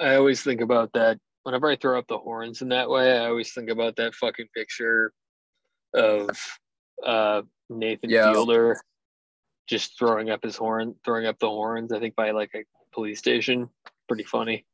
I 0.00 0.14
always 0.16 0.42
think 0.42 0.60
about 0.60 0.92
that 0.94 1.18
whenever 1.42 1.68
I 1.70 1.76
throw 1.76 1.98
up 1.98 2.06
the 2.08 2.18
horns 2.18 2.62
in 2.62 2.68
that 2.70 2.88
way. 2.88 3.16
I 3.18 3.26
always 3.26 3.52
think 3.52 3.70
about 3.70 3.96
that 3.96 4.14
fucking 4.14 4.46
picture 4.54 5.12
of 5.94 6.30
uh, 7.04 7.42
Nathan 7.68 8.10
Yeah. 8.10 8.32
Fielder 8.32 8.80
just 9.68 9.98
throwing 9.98 10.30
up 10.30 10.42
his 10.42 10.56
horn, 10.56 10.94
throwing 11.04 11.26
up 11.26 11.38
the 11.38 11.48
horns. 11.48 11.92
I 11.92 12.00
think 12.00 12.16
by 12.16 12.30
like 12.32 12.50
a 12.54 12.64
police 12.92 13.18
station. 13.18 13.68
Pretty 14.08 14.24
funny. 14.24 14.66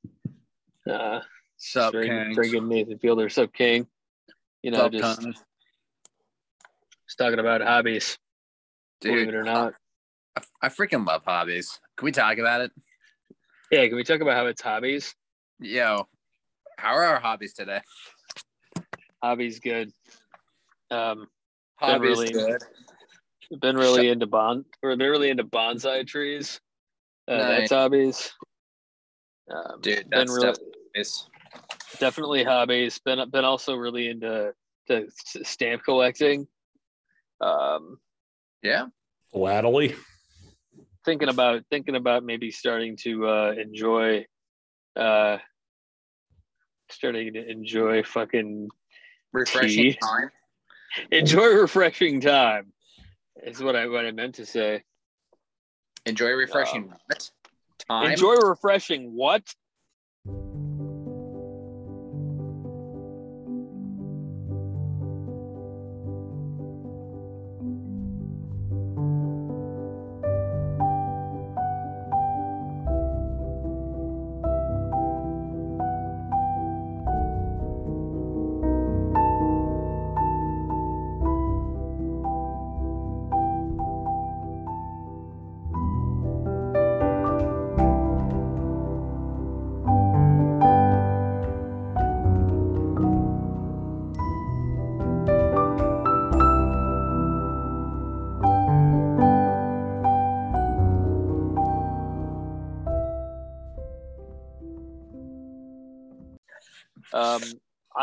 Uh, 0.89 1.21
Sup, 1.59 1.93
friggin- 1.93 2.35
Kings? 2.35 2.39
friggin' 2.39 2.67
Nathan 2.69 2.99
Fielder, 2.99 3.29
sup 3.29 3.53
King. 3.53 3.87
You 4.63 4.71
know, 4.71 4.79
Sup, 4.79 4.93
just, 4.93 5.21
just 5.23 7.19
talking 7.19 7.39
about 7.39 7.61
hobbies. 7.63 8.19
believe 9.01 9.29
it 9.29 9.35
or 9.35 9.43
not. 9.45 9.75
I, 10.37 10.43
I 10.63 10.69
freaking 10.69 11.07
love 11.07 11.23
hobbies. 11.25 11.79
Can 11.97 12.05
we 12.05 12.13
talk 12.13 12.39
about 12.39 12.61
it? 12.63 12.73
Yeah, 13.71 13.87
can 13.87 13.97
we 13.97 14.05
talk 14.05 14.21
about 14.21 14.37
how 14.37 14.47
it's 14.47 14.63
hobbies? 14.63 15.15
Yo, 15.59 16.07
how 16.79 16.95
are 16.95 17.05
our 17.05 17.21
hobbies 17.21 17.53
today? 17.53 17.81
Hobbies 19.23 19.59
good. 19.61 19.91
Um, 20.91 21.27
Hobbies 21.77 22.19
really- 22.19 22.33
good. 22.33 22.63
been 23.61 23.77
really 23.77 24.09
into 24.09 24.27
bond 24.27 24.65
or 24.83 24.97
been 24.97 25.11
really 25.11 25.31
into 25.31 25.45
bonsai 25.45 26.07
trees. 26.07 26.61
Uh, 27.29 27.37
Nice. 27.37 27.59
That's 27.61 27.73
hobbies. 27.73 28.33
Um, 29.51 29.81
Dude, 29.81 30.09
been 30.11 30.27
that's 30.27 30.33
really, 30.33 30.55
It's 30.95 31.29
definitely 31.99 32.45
hobbies. 32.45 32.99
Been 33.01 33.29
been 33.31 33.45
also 33.45 33.75
really 33.75 34.09
into 34.09 34.55
to 34.89 35.09
stamp 35.43 35.83
collecting. 35.85 36.47
Um, 37.41 37.99
yeah. 38.63 38.87
Latterly. 39.33 39.95
Thinking 41.07 41.29
about 41.29 41.63
thinking 41.71 41.97
about 41.97 42.25
maybe 42.25 42.51
starting 42.51 42.97
to 43.05 43.27
uh, 43.27 43.53
enjoy, 43.59 44.27
uh, 44.97 45.39
starting 46.91 47.33
to 47.33 47.51
enjoy 47.51 48.03
fucking 48.03 48.69
Refreshing 49.33 49.93
Tea. 49.93 49.99
time. 50.03 50.31
enjoy 51.11 51.47
refreshing 51.47 52.21
time. 52.21 52.73
Is 53.43 53.63
what 53.63 53.77
I 53.77 53.87
what 53.87 54.05
I 54.05 54.11
meant 54.11 54.35
to 54.37 54.47
say. 54.47 54.83
Enjoy 56.05 56.31
refreshing 56.31 56.93
what? 57.07 57.31
Time. 57.89 58.11
Enjoy 58.13 58.35
refreshing 58.35 59.15
what? 59.15 59.43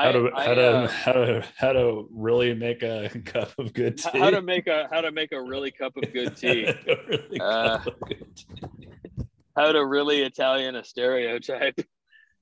How 0.04 0.12
to 0.12 0.30
I, 0.36 0.46
how 0.46 0.54
to 0.56 0.68
uh, 0.68 0.88
how 1.06 1.12
to 1.14 1.46
how 1.56 1.74
to 1.74 2.08
really 2.12 2.54
make 2.54 2.84
a 2.84 3.10
cup 3.26 3.52
of 3.58 3.74
good 3.74 3.98
tea. 3.98 4.20
how 4.20 4.30
to 4.30 4.42
make 4.42 4.68
a 4.68 4.88
how 4.92 5.02
to 5.02 5.12
make 5.12 5.32
a 5.32 5.42
really 5.42 5.72
cup 5.72 5.96
of 5.98 6.12
good 6.14 6.36
tea. 6.38 6.68
Really 7.08 7.40
Uh, 7.40 7.80
of 7.86 8.00
good 8.02 8.36
tea. 8.36 9.26
how 9.56 9.72
to 9.72 9.86
really 9.86 10.22
Italian 10.22 10.76
a 10.76 10.84
stereotype. 10.84 11.80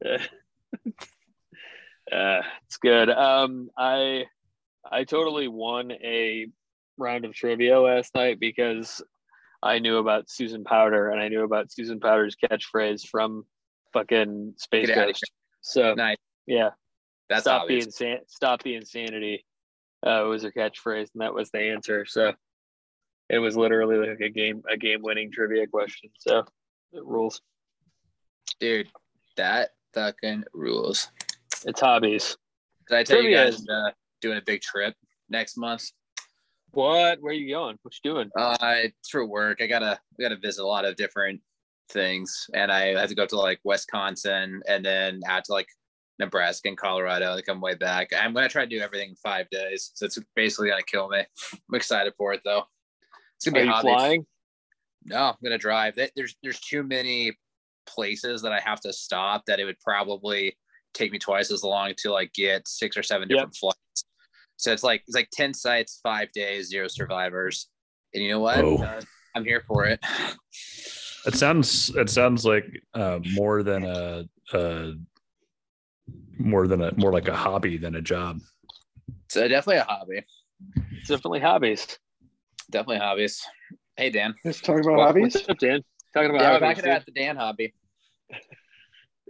uh, 0.05 0.17
it's 2.11 2.77
good. 2.81 3.09
Um, 3.09 3.69
I 3.77 4.25
I 4.89 5.03
totally 5.03 5.47
won 5.47 5.91
a 5.91 6.47
round 6.97 7.25
of 7.25 7.33
trivia 7.33 7.79
last 7.79 8.13
night 8.15 8.39
because 8.39 9.01
I 9.63 9.79
knew 9.79 9.97
about 9.97 10.29
Susan 10.29 10.63
Powter 10.63 11.11
and 11.11 11.21
I 11.21 11.27
knew 11.27 11.43
about 11.43 11.71
Susan 11.71 11.99
Powter's 11.99 12.35
catchphrase 12.35 13.07
from 13.07 13.45
fucking 13.93 14.55
Space 14.57 14.89
Ghost. 14.89 15.31
So 15.61 15.93
Nice. 15.93 16.17
yeah, 16.47 16.71
That's 17.31 17.43
stop 17.43 17.67
the 17.67 17.79
insan- 17.79 18.27
stop 18.27 18.61
the 18.61 18.75
insanity 18.75 19.45
uh, 20.05 20.25
was 20.27 20.43
her 20.43 20.51
catchphrase, 20.51 21.07
and 21.13 21.21
that 21.21 21.33
was 21.33 21.49
the 21.51 21.59
answer. 21.59 22.05
So 22.05 22.33
it 23.29 23.39
was 23.39 23.55
literally 23.55 24.05
like 24.05 24.19
a 24.19 24.29
game 24.29 24.61
a 24.69 24.75
game 24.75 25.01
winning 25.01 25.31
trivia 25.31 25.65
question. 25.65 26.09
So 26.19 26.39
it 26.91 27.05
rules. 27.05 27.41
Dude, 28.59 28.89
that 29.37 29.69
fucking 29.93 30.43
rules. 30.53 31.09
It's 31.65 31.79
hobbies. 31.79 32.35
Did 32.89 32.97
I 32.97 33.03
tell 33.03 33.21
you 33.21 33.33
guys 33.33 33.61
is- 33.61 33.69
uh, 33.69 33.91
doing 34.19 34.37
a 34.37 34.41
big 34.41 34.59
trip 34.61 34.93
next 35.29 35.55
month? 35.57 35.85
What? 36.71 37.21
Where 37.21 37.31
are 37.31 37.33
you 37.33 37.49
going? 37.53 37.77
What 37.81 37.93
you 38.03 38.11
doing? 38.11 38.29
Uh, 38.37 38.57
it's 38.59 39.09
for 39.09 39.25
work. 39.25 39.61
I 39.61 39.67
gotta 39.67 39.93
I 40.19 40.21
gotta 40.21 40.37
visit 40.37 40.63
a 40.63 40.67
lot 40.67 40.83
of 40.83 40.97
different 40.97 41.39
things, 41.89 42.49
and 42.53 42.69
I 42.69 42.99
have 42.99 43.07
to 43.09 43.15
go 43.15 43.25
to 43.25 43.37
like 43.37 43.61
Wisconsin, 43.63 44.61
and 44.67 44.83
then 44.83 45.21
out 45.27 45.45
to 45.45 45.53
like 45.53 45.67
Nebraska 46.21 46.69
and 46.69 46.77
Colorado. 46.77 47.33
Like 47.33 47.49
I'm 47.49 47.59
way 47.59 47.75
back. 47.75 48.11
I'm 48.17 48.33
gonna 48.33 48.47
try 48.47 48.63
to 48.63 48.69
do 48.69 48.79
everything 48.79 49.09
in 49.09 49.15
five 49.15 49.49
days, 49.49 49.91
so 49.93 50.05
it's 50.05 50.17
basically 50.35 50.69
gonna 50.69 50.83
kill 50.83 51.09
me. 51.09 51.19
I'm 51.53 51.75
excited 51.75 52.13
for 52.17 52.31
it 52.33 52.41
though. 52.45 52.63
It's 53.35 53.45
gonna 53.45 53.59
Are 53.59 53.63
be 53.63 53.75
you 53.75 53.81
flying? 53.81 54.25
No, 55.05 55.17
I'm 55.17 55.35
gonna 55.43 55.57
drive. 55.57 55.95
There's 56.15 56.35
there's 56.41 56.59
too 56.61 56.83
many 56.83 57.37
places 57.85 58.41
that 58.43 58.53
I 58.53 58.59
have 58.59 58.79
to 58.81 58.93
stop 58.93 59.43
that 59.47 59.59
it 59.59 59.65
would 59.65 59.79
probably 59.79 60.55
take 60.93 61.11
me 61.11 61.17
twice 61.19 61.51
as 61.51 61.63
long 61.63 61.93
to 61.97 62.11
like 62.11 62.31
get 62.33 62.67
six 62.67 62.95
or 62.95 63.03
seven 63.03 63.27
Yep. 63.29 63.37
different 63.37 63.55
flights. 63.55 64.05
So 64.57 64.71
it's 64.71 64.83
like 64.83 65.01
it's 65.07 65.15
like 65.15 65.29
ten 65.33 65.53
sites, 65.53 65.99
five 66.03 66.31
days, 66.31 66.69
zero 66.69 66.87
survivors. 66.87 67.67
And 68.13 68.23
you 68.23 68.29
know 68.29 68.39
what? 68.39 68.59
Oh. 68.59 68.77
Uh, 68.77 69.01
I'm 69.35 69.45
here 69.45 69.63
for 69.67 69.85
it. 69.85 69.99
It 71.25 71.35
sounds 71.35 71.89
it 71.95 72.09
sounds 72.09 72.45
like 72.45 72.65
uh, 72.93 73.19
more 73.33 73.63
than 73.63 73.85
a, 73.85 74.25
a 74.53 74.93
more 76.43 76.67
than 76.67 76.81
a 76.81 76.91
more 76.97 77.11
like 77.11 77.27
a 77.27 77.35
hobby 77.35 77.77
than 77.77 77.95
a 77.95 78.01
job. 78.01 78.39
So 79.29 79.47
definitely 79.47 79.77
a 79.77 79.83
hobby. 79.83 80.23
It's 80.99 81.09
definitely 81.09 81.39
hobbies. 81.39 81.97
Definitely 82.69 82.99
hobbies. 82.99 83.41
Hey 83.95 84.09
Dan. 84.09 84.35
Let's 84.45 84.61
talk 84.61 84.79
about 84.81 84.97
Well, 84.97 85.07
hobbies. 85.07 85.33
What's 85.35 85.49
up, 85.49 85.57
Dan? 85.59 85.81
Talking 86.13 86.29
about 86.31 86.41
Yeah, 86.41 86.47
hobbies. 86.53 86.61
talking 86.67 86.83
dude. 86.83 86.91
about 86.91 87.05
the 87.05 87.11
Dan 87.11 87.35
hobby. 87.37 87.73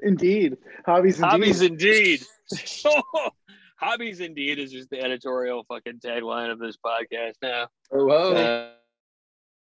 Indeed, 0.04 0.58
hobbies. 0.86 1.18
Indeed. 1.20 1.30
Hobbies 1.30 1.62
indeed. 1.62 2.22
Hobbies 3.78 4.20
indeed 4.20 4.60
is 4.60 4.72
just 4.72 4.90
the 4.92 5.00
editorial 5.02 5.64
fucking 5.68 6.00
tagline 6.06 6.52
of 6.52 6.60
this 6.60 6.78
podcast 6.86 7.34
now. 7.42 7.68
Oh, 7.92 8.06
whoa. 8.06 8.34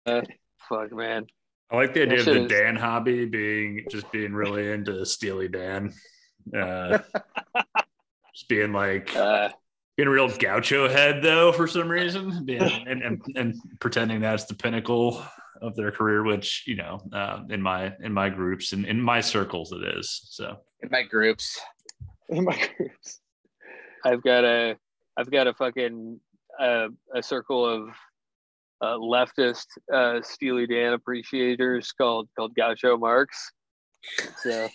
Uh, 0.05 0.09
uh, 0.09 0.22
fuck 0.69 0.94
man. 0.94 1.25
I 1.69 1.75
like 1.75 1.94
the 1.94 2.03
idea 2.03 2.19
of 2.19 2.25
the 2.25 2.47
Dan 2.47 2.78
hobby 2.78 3.25
being 3.25 3.85
just 3.89 4.09
being 4.13 4.34
really 4.34 4.72
into 4.72 5.05
Steely 5.05 5.50
Dan. 5.50 5.91
Uh, 6.53 7.00
just 8.35 8.47
being 8.50 8.73
like 8.73 9.16
Uh, 9.16 9.50
being 9.97 10.07
a 10.07 10.11
real 10.11 10.29
gaucho 10.29 10.88
head 10.89 11.22
though 11.23 11.51
for 11.51 11.67
some 11.67 11.88
reason 11.89 12.44
being, 12.45 12.61
and, 12.88 13.01
and 13.01 13.22
and 13.35 13.56
pretending 13.79 14.19
that's 14.19 14.45
the 14.45 14.53
pinnacle 14.53 15.23
of 15.61 15.75
their 15.75 15.91
career 15.91 16.23
which 16.23 16.63
you 16.67 16.75
know 16.75 17.00
uh, 17.13 17.39
in 17.50 17.61
my 17.61 17.94
in 18.03 18.11
my 18.13 18.29
groups 18.29 18.73
and 18.73 18.85
in 18.85 19.00
my 19.01 19.22
circles 19.22 19.72
it 19.72 19.97
is 19.97 20.28
so 20.29 20.57
In 20.84 20.90
my 20.91 21.03
groups. 21.03 21.59
in 22.29 22.43
my 22.43 22.58
groups. 22.78 23.22
I've 24.03 24.22
got 24.22 24.43
a 24.43 24.75
I've 25.17 25.31
got 25.31 25.47
a 25.47 25.53
fucking 25.53 26.20
uh, 26.59 26.90
a 27.16 27.23
circle 27.23 27.66
of 27.66 27.90
uh, 28.81 28.97
leftist 28.97 29.66
uh, 29.93 30.22
Steely 30.22 30.67
Dan 30.67 30.91
appreciators 30.93 31.91
called 31.93 32.28
called 32.37 32.53
Gaucho 32.55 32.97
Marks. 32.97 33.52
So 34.43 34.67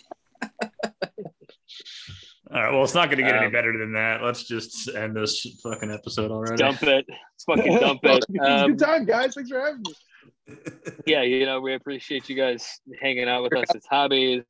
all 2.53 2.61
right 2.61 2.71
well 2.71 2.83
it's 2.83 2.93
not 2.93 3.07
going 3.09 3.17
to 3.17 3.23
get 3.23 3.35
any 3.35 3.45
Um, 3.47 3.51
better 3.51 3.77
than 3.77 3.93
that 3.93 4.21
let's 4.21 4.43
just 4.43 4.89
end 4.95 5.15
this 5.15 5.45
fucking 5.63 5.91
episode 5.91 6.31
already 6.31 6.57
dump 6.57 6.83
it. 6.83 7.05
Let's 7.09 7.43
fucking 7.45 7.77
dump 7.79 7.99
it. 8.03 8.25
Um, 8.41 8.71
good 8.71 8.79
time, 8.79 9.05
guys. 9.05 9.35
Thanks 9.35 9.49
for 9.49 9.59
having 9.59 9.81
me. 9.81 10.55
yeah, 11.05 11.21
you 11.21 11.45
know 11.45 11.61
we 11.61 11.73
appreciate 11.75 12.27
you 12.29 12.35
guys 12.35 12.79
hanging 13.01 13.27
out 13.29 13.43
with 13.43 13.55
us. 13.55 13.65
It's 13.73 13.87
hobbies. 13.87 14.43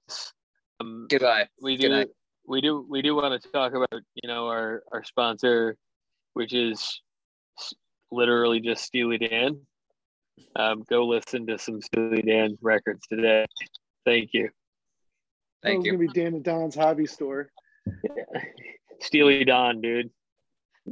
Um, 0.80 1.06
Goodbye. 1.10 1.48
we 1.62 1.78
do 1.78 1.90
night. 1.90 2.08
we 2.48 2.60
do 2.62 2.86
we 2.90 3.02
do 3.02 3.16
want 3.16 3.40
to 3.42 3.50
talk 3.52 3.74
about 3.74 4.02
you 4.16 4.28
know 4.28 4.48
our 4.48 4.84
our 4.92 5.04
sponsor 5.04 5.78
which 6.34 6.54
is 6.54 7.02
literally 8.12 8.60
just 8.60 8.84
steely 8.84 9.18
dan 9.18 9.60
um, 10.56 10.84
go 10.90 11.06
listen 11.06 11.46
to 11.46 11.58
some 11.58 11.82
steely 11.82 12.22
dan 12.24 12.58
records 12.62 13.06
today 13.08 13.46
thank 14.06 14.30
you 14.34 14.50
Thank 15.64 15.78
it's 15.80 15.86
you. 15.86 15.92
gonna 15.92 16.08
be 16.08 16.20
Dan 16.20 16.34
and 16.34 16.44
Don's 16.44 16.74
hobby 16.74 17.06
store. 17.06 17.52
Steely 19.00 19.44
Don, 19.46 19.82
dude. 19.82 20.10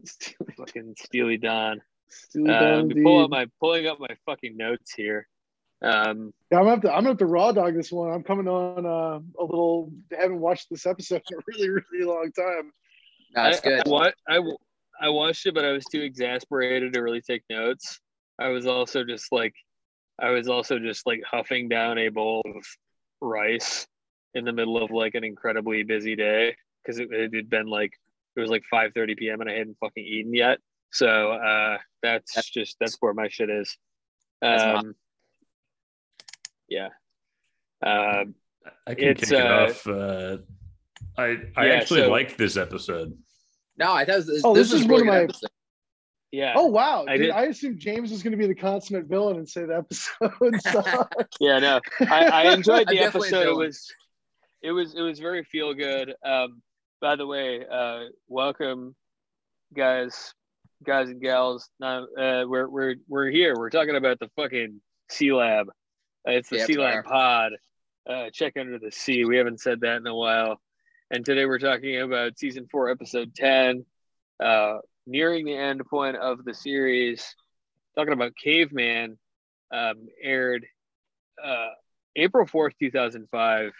Fucking 0.57 0.95
Steely 0.97 1.37
Don. 1.37 1.81
Steely 2.09 2.51
Dan 2.51 2.73
Um, 2.73 2.79
indeed. 2.91 3.03
pull 3.03 3.23
up 3.23 3.29
my 3.29 3.45
pulling 3.59 3.87
up 3.87 3.99
my 3.99 4.15
fucking 4.25 4.57
notes 4.57 4.93
here. 4.93 5.27
Um, 5.81 6.33
Yeah, 6.51 6.57
I'm 6.59 6.63
gonna 6.65 6.69
have 6.71 6.81
to 6.81 6.89
I'm 6.89 6.95
gonna 6.99 7.09
have 7.09 7.17
to 7.19 7.25
raw 7.25 7.51
dog 7.51 7.75
this 7.75 7.91
one. 7.91 8.11
I'm 8.11 8.23
coming 8.23 8.47
on 8.47 8.85
uh, 8.85 9.19
a 9.39 9.43
little 9.43 9.91
I 10.17 10.21
haven't 10.21 10.39
watched 10.39 10.67
this 10.69 10.85
episode 10.85 11.21
in 11.31 11.37
a 11.37 11.41
really, 11.47 11.69
really 11.69 12.05
long 12.05 12.31
time. 12.31 12.71
That's 13.33 13.63
No, 13.65 13.71
it's 13.71 13.83
I, 13.83 13.83
good. 13.83 13.87
I, 13.87 13.89
wa- 13.89 14.11
I, 14.27 14.35
w- 14.35 14.57
I 15.01 15.09
watched 15.09 15.45
it, 15.45 15.53
but 15.53 15.65
I 15.65 15.71
was 15.71 15.85
too 15.85 16.01
exasperated 16.01 16.93
to 16.93 17.01
really 17.01 17.21
take 17.21 17.43
notes. 17.49 17.99
I 18.39 18.47
was 18.49 18.65
also 18.65 19.03
just 19.03 19.31
like, 19.31 19.53
I 20.19 20.31
was 20.31 20.47
also 20.49 20.79
just 20.79 21.05
like 21.05 21.21
huffing 21.29 21.69
down 21.69 21.97
a 21.99 22.09
bowl 22.09 22.41
of 22.45 22.65
rice 23.21 23.85
in 24.33 24.45
the 24.45 24.51
middle 24.51 24.81
of 24.83 24.89
like 24.91 25.13
an 25.15 25.23
incredibly 25.23 25.83
busy 25.83 26.15
day 26.15 26.55
because 26.83 26.99
it, 26.99 27.09
it 27.11 27.33
had 27.33 27.49
been 27.49 27.67
like 27.67 27.91
it 28.35 28.39
was 28.39 28.49
like 28.49 28.63
5:30 28.73 29.17
p.m. 29.17 29.41
and 29.41 29.49
I 29.49 29.53
hadn't 29.53 29.77
fucking 29.79 30.03
eaten 30.03 30.33
yet. 30.33 30.59
So 30.91 31.31
uh, 31.33 31.77
that's 32.01 32.49
just 32.49 32.77
that's 32.79 32.97
where 32.99 33.13
my 33.13 33.27
shit 33.27 33.49
is. 33.49 33.77
Um, 34.41 34.95
yeah. 36.67 36.89
Um, 37.85 38.35
I 38.87 38.93
can 38.95 39.09
It's, 39.09 39.21
kick 39.29 39.39
it 39.39 39.45
uh, 39.45 39.65
off. 39.69 39.87
Uh, 39.87 40.37
I 41.17 41.37
I 41.57 41.65
Yeah, 41.67 41.73
actually 41.73 42.01
so- 42.01 42.09
liked 42.11 42.37
this 42.37 42.57
episode. 42.57 43.17
No, 43.77 43.93
I 43.93 44.03
thought 44.03 44.25
this, 44.25 44.41
Oh, 44.43 44.53
this, 44.53 44.69
this 44.71 44.73
is 44.73 44.81
is 44.81 44.87
really 44.89 45.07
one 45.07 45.09
of 45.09 45.13
my- 45.15 45.23
episode. 45.23 45.49
yeah. 46.31 46.53
Oh 46.57 46.65
wow, 46.65 47.05
I 47.07 47.17
dude! 47.17 47.29
I 47.31 47.43
assumed 47.45 47.79
James 47.79 48.11
was 48.11 48.21
gonna 48.23 48.35
be 48.37 48.45
the 48.47 48.55
consummate 48.55 49.05
villain 49.05 49.37
and 49.37 49.47
say 49.47 49.63
the 49.65 49.77
episode. 49.77 50.61
sucked. 50.61 51.37
yeah 51.39 51.59
no 51.59 51.79
i, 52.01 52.25
I 52.25 52.43
enjoyed 52.53 52.87
the 52.89 52.95
definitely 52.95 53.29
episode 53.29 53.47
it 53.47 53.51
it. 53.51 53.55
was 53.55 53.93
it 54.61 54.71
was 54.71 54.95
it 54.95 55.01
was 55.01 55.19
very 55.19 55.43
feel 55.45 55.73
good 55.73 56.13
um 56.25 56.61
by 57.01 57.15
the 57.15 57.25
way 57.25 57.65
uh 57.71 58.05
welcome 58.27 58.95
guys 59.73 60.33
guys 60.83 61.09
and 61.09 61.21
gals. 61.21 61.69
Now 61.79 62.03
uh 62.03 62.43
we're 62.47 62.67
we're 62.67 62.95
we're 63.07 63.29
here. 63.29 63.55
We're 63.57 63.69
talking 63.69 63.95
about 63.95 64.19
the 64.19 64.29
fucking 64.35 64.81
Sealab 65.11 65.67
Uh, 65.67 66.31
it's 66.31 66.49
the 66.49 66.57
Yep, 66.57 66.69
Sealab 66.69 67.03
pod. 67.05 67.51
Uh 68.09 68.29
check 68.33 68.53
under 68.57 68.79
the 68.79 68.91
sea 68.91 69.25
we 69.25 69.37
haven't 69.37 69.61
said 69.61 69.81
that 69.81 69.97
in 69.97 70.07
a 70.07 70.15
while. 70.15 70.59
And 71.11 71.25
today 71.25 71.45
we're 71.45 71.59
talking 71.59 72.01
about 72.01 72.37
season 72.37 72.67
four 72.71 72.89
episode 72.89 73.33
10 73.35 73.85
uh 74.43 74.77
nearing 75.07 75.45
the 75.45 75.55
end 75.55 75.81
point 75.89 76.17
of 76.17 76.43
the 76.43 76.53
series. 76.53 77.35
Talking 77.95 78.13
about 78.13 78.35
caveman 78.35 79.17
um 79.71 80.07
aired 80.21 80.65
uh, 81.43 81.69
April 82.15 82.45
4th, 82.45 82.71
2005. 82.79 83.71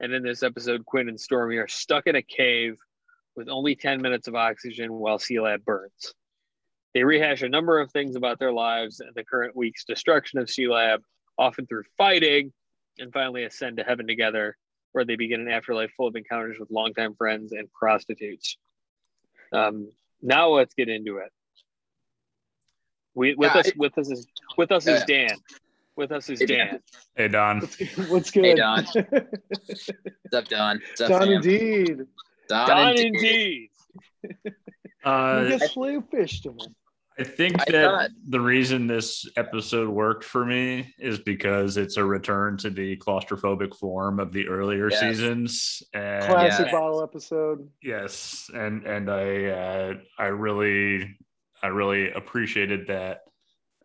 And 0.00 0.12
in 0.14 0.22
this 0.22 0.42
episode, 0.42 0.86
Quinn 0.86 1.08
and 1.08 1.20
Stormy 1.20 1.56
are 1.56 1.68
stuck 1.68 2.06
in 2.06 2.16
a 2.16 2.22
cave 2.22 2.78
with 3.36 3.48
only 3.48 3.76
10 3.76 4.00
minutes 4.00 4.28
of 4.28 4.34
oxygen 4.34 4.92
while 4.92 5.18
Sealab 5.18 5.64
burns. 5.64 6.14
They 6.94 7.04
rehash 7.04 7.42
a 7.42 7.48
number 7.48 7.78
of 7.78 7.92
things 7.92 8.16
about 8.16 8.38
their 8.38 8.52
lives 8.52 9.00
and 9.00 9.14
the 9.14 9.24
current 9.24 9.54
week's 9.54 9.84
destruction 9.84 10.38
of 10.38 10.48
Sealab, 10.48 10.98
often 11.38 11.66
through 11.66 11.84
fighting, 11.96 12.52
and 12.98 13.12
finally 13.12 13.44
ascend 13.44 13.76
to 13.76 13.84
heaven 13.84 14.06
together, 14.06 14.56
where 14.92 15.04
they 15.04 15.16
begin 15.16 15.40
an 15.40 15.48
afterlife 15.48 15.92
full 15.96 16.08
of 16.08 16.16
encounters 16.16 16.58
with 16.58 16.70
longtime 16.70 17.14
friends 17.14 17.52
and 17.52 17.70
prostitutes. 17.72 18.56
Um, 19.52 19.90
now 20.22 20.48
let's 20.48 20.74
get 20.74 20.88
into 20.88 21.18
it. 21.18 21.30
We 23.14 23.34
with 23.34 23.52
Yeah, 23.54 23.60
us 23.60 23.72
with 23.76 23.98
us 23.98 24.10
is 24.10 24.26
with 24.56 24.72
us 24.72 24.86
is 24.86 25.04
Dan. 25.04 25.36
With 26.00 26.12
us 26.12 26.30
is 26.30 26.40
Hey, 26.40 26.46
Dan. 26.46 26.66
Dan. 26.68 26.80
Hey 27.14 27.28
Don, 27.28 27.60
What's 28.08 28.30
good? 28.30 28.44
Hey, 28.46 28.54
Don. 28.54 28.84
What's 29.10 29.90
up, 30.32 30.48
Don? 30.48 30.80
What's 30.88 31.00
up, 31.02 31.08
Don 31.10 31.20
fam? 31.20 31.32
indeed. 31.32 31.98
Don, 32.48 32.68
Don 32.68 32.88
indeed. 32.96 33.68
indeed. 34.24 34.30
uh, 35.04 35.40
you 35.50 35.58
get 35.58 35.70
slave 35.70 36.02
fish 36.10 36.40
to 36.40 36.52
him. 36.52 36.74
I 37.18 37.24
think 37.24 37.60
I 37.60 37.64
that 37.72 37.84
thought- 37.84 38.10
the 38.30 38.40
reason 38.40 38.86
this 38.86 39.28
episode 39.36 39.90
worked 39.90 40.24
for 40.24 40.46
me 40.46 40.94
is 40.98 41.18
because 41.18 41.76
it's 41.76 41.98
a 41.98 42.04
return 42.04 42.56
to 42.58 42.70
the 42.70 42.96
claustrophobic 42.96 43.76
form 43.76 44.20
of 44.20 44.32
the 44.32 44.48
earlier 44.48 44.88
Yes. 44.90 45.00
seasons. 45.00 45.82
And 45.92 46.24
Classic 46.24 46.64
Yeah. 46.66 46.72
bottle 46.72 47.02
episode. 47.02 47.68
yes, 47.82 48.48
and 48.54 48.86
and 48.86 49.10
I 49.10 49.44
uh, 49.44 49.94
I 50.18 50.26
really 50.28 51.18
I 51.62 51.66
really 51.66 52.10
appreciated 52.10 52.86
that. 52.86 53.20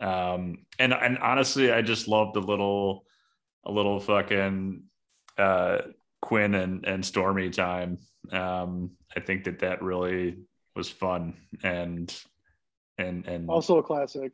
Um, 0.01 0.65
and 0.79 0.93
and 0.93 1.17
honestly, 1.19 1.71
I 1.71 1.81
just 1.81 2.07
loved 2.07 2.35
a 2.35 2.39
little 2.41 3.05
a 3.65 3.71
little 3.71 3.99
fucking 3.99 4.83
uh, 5.37 5.81
Quinn 6.21 6.53
and 6.55 6.85
and 6.85 7.05
Stormy 7.05 7.49
time. 7.49 7.97
Um, 8.31 8.91
I 9.15 9.19
think 9.19 9.45
that 9.45 9.59
that 9.59 9.81
really 9.81 10.37
was 10.75 10.89
fun 10.89 11.35
and 11.63 12.13
and 12.97 13.25
and 13.27 13.49
Also 13.49 13.77
a 13.77 13.83
classic. 13.83 14.33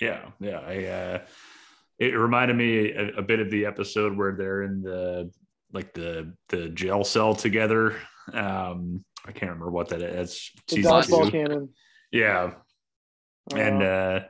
yeah, 0.00 0.30
yeah. 0.40 0.60
I 0.60 0.84
uh 0.86 1.18
it 1.98 2.14
reminded 2.16 2.56
me 2.56 2.90
a, 2.92 3.18
a 3.18 3.22
bit 3.22 3.40
of 3.40 3.50
the 3.50 3.66
episode 3.66 4.16
where 4.16 4.32
they're 4.32 4.62
in 4.62 4.82
the 4.82 5.30
like 5.72 5.92
the 5.94 6.32
the 6.48 6.68
jail 6.70 7.04
cell 7.04 7.34
together. 7.34 7.96
Um 8.32 9.04
I 9.26 9.32
can't 9.32 9.50
remember 9.52 9.70
what 9.70 9.88
that 9.90 10.02
is. 10.02 10.50
The 10.68 10.76
Season 10.76 10.92
dodgeball 10.92 11.30
cannon. 11.30 11.68
Yeah. 12.10 12.54
And 13.54 13.82
Uh, 13.82 13.86
uh 13.86 14.24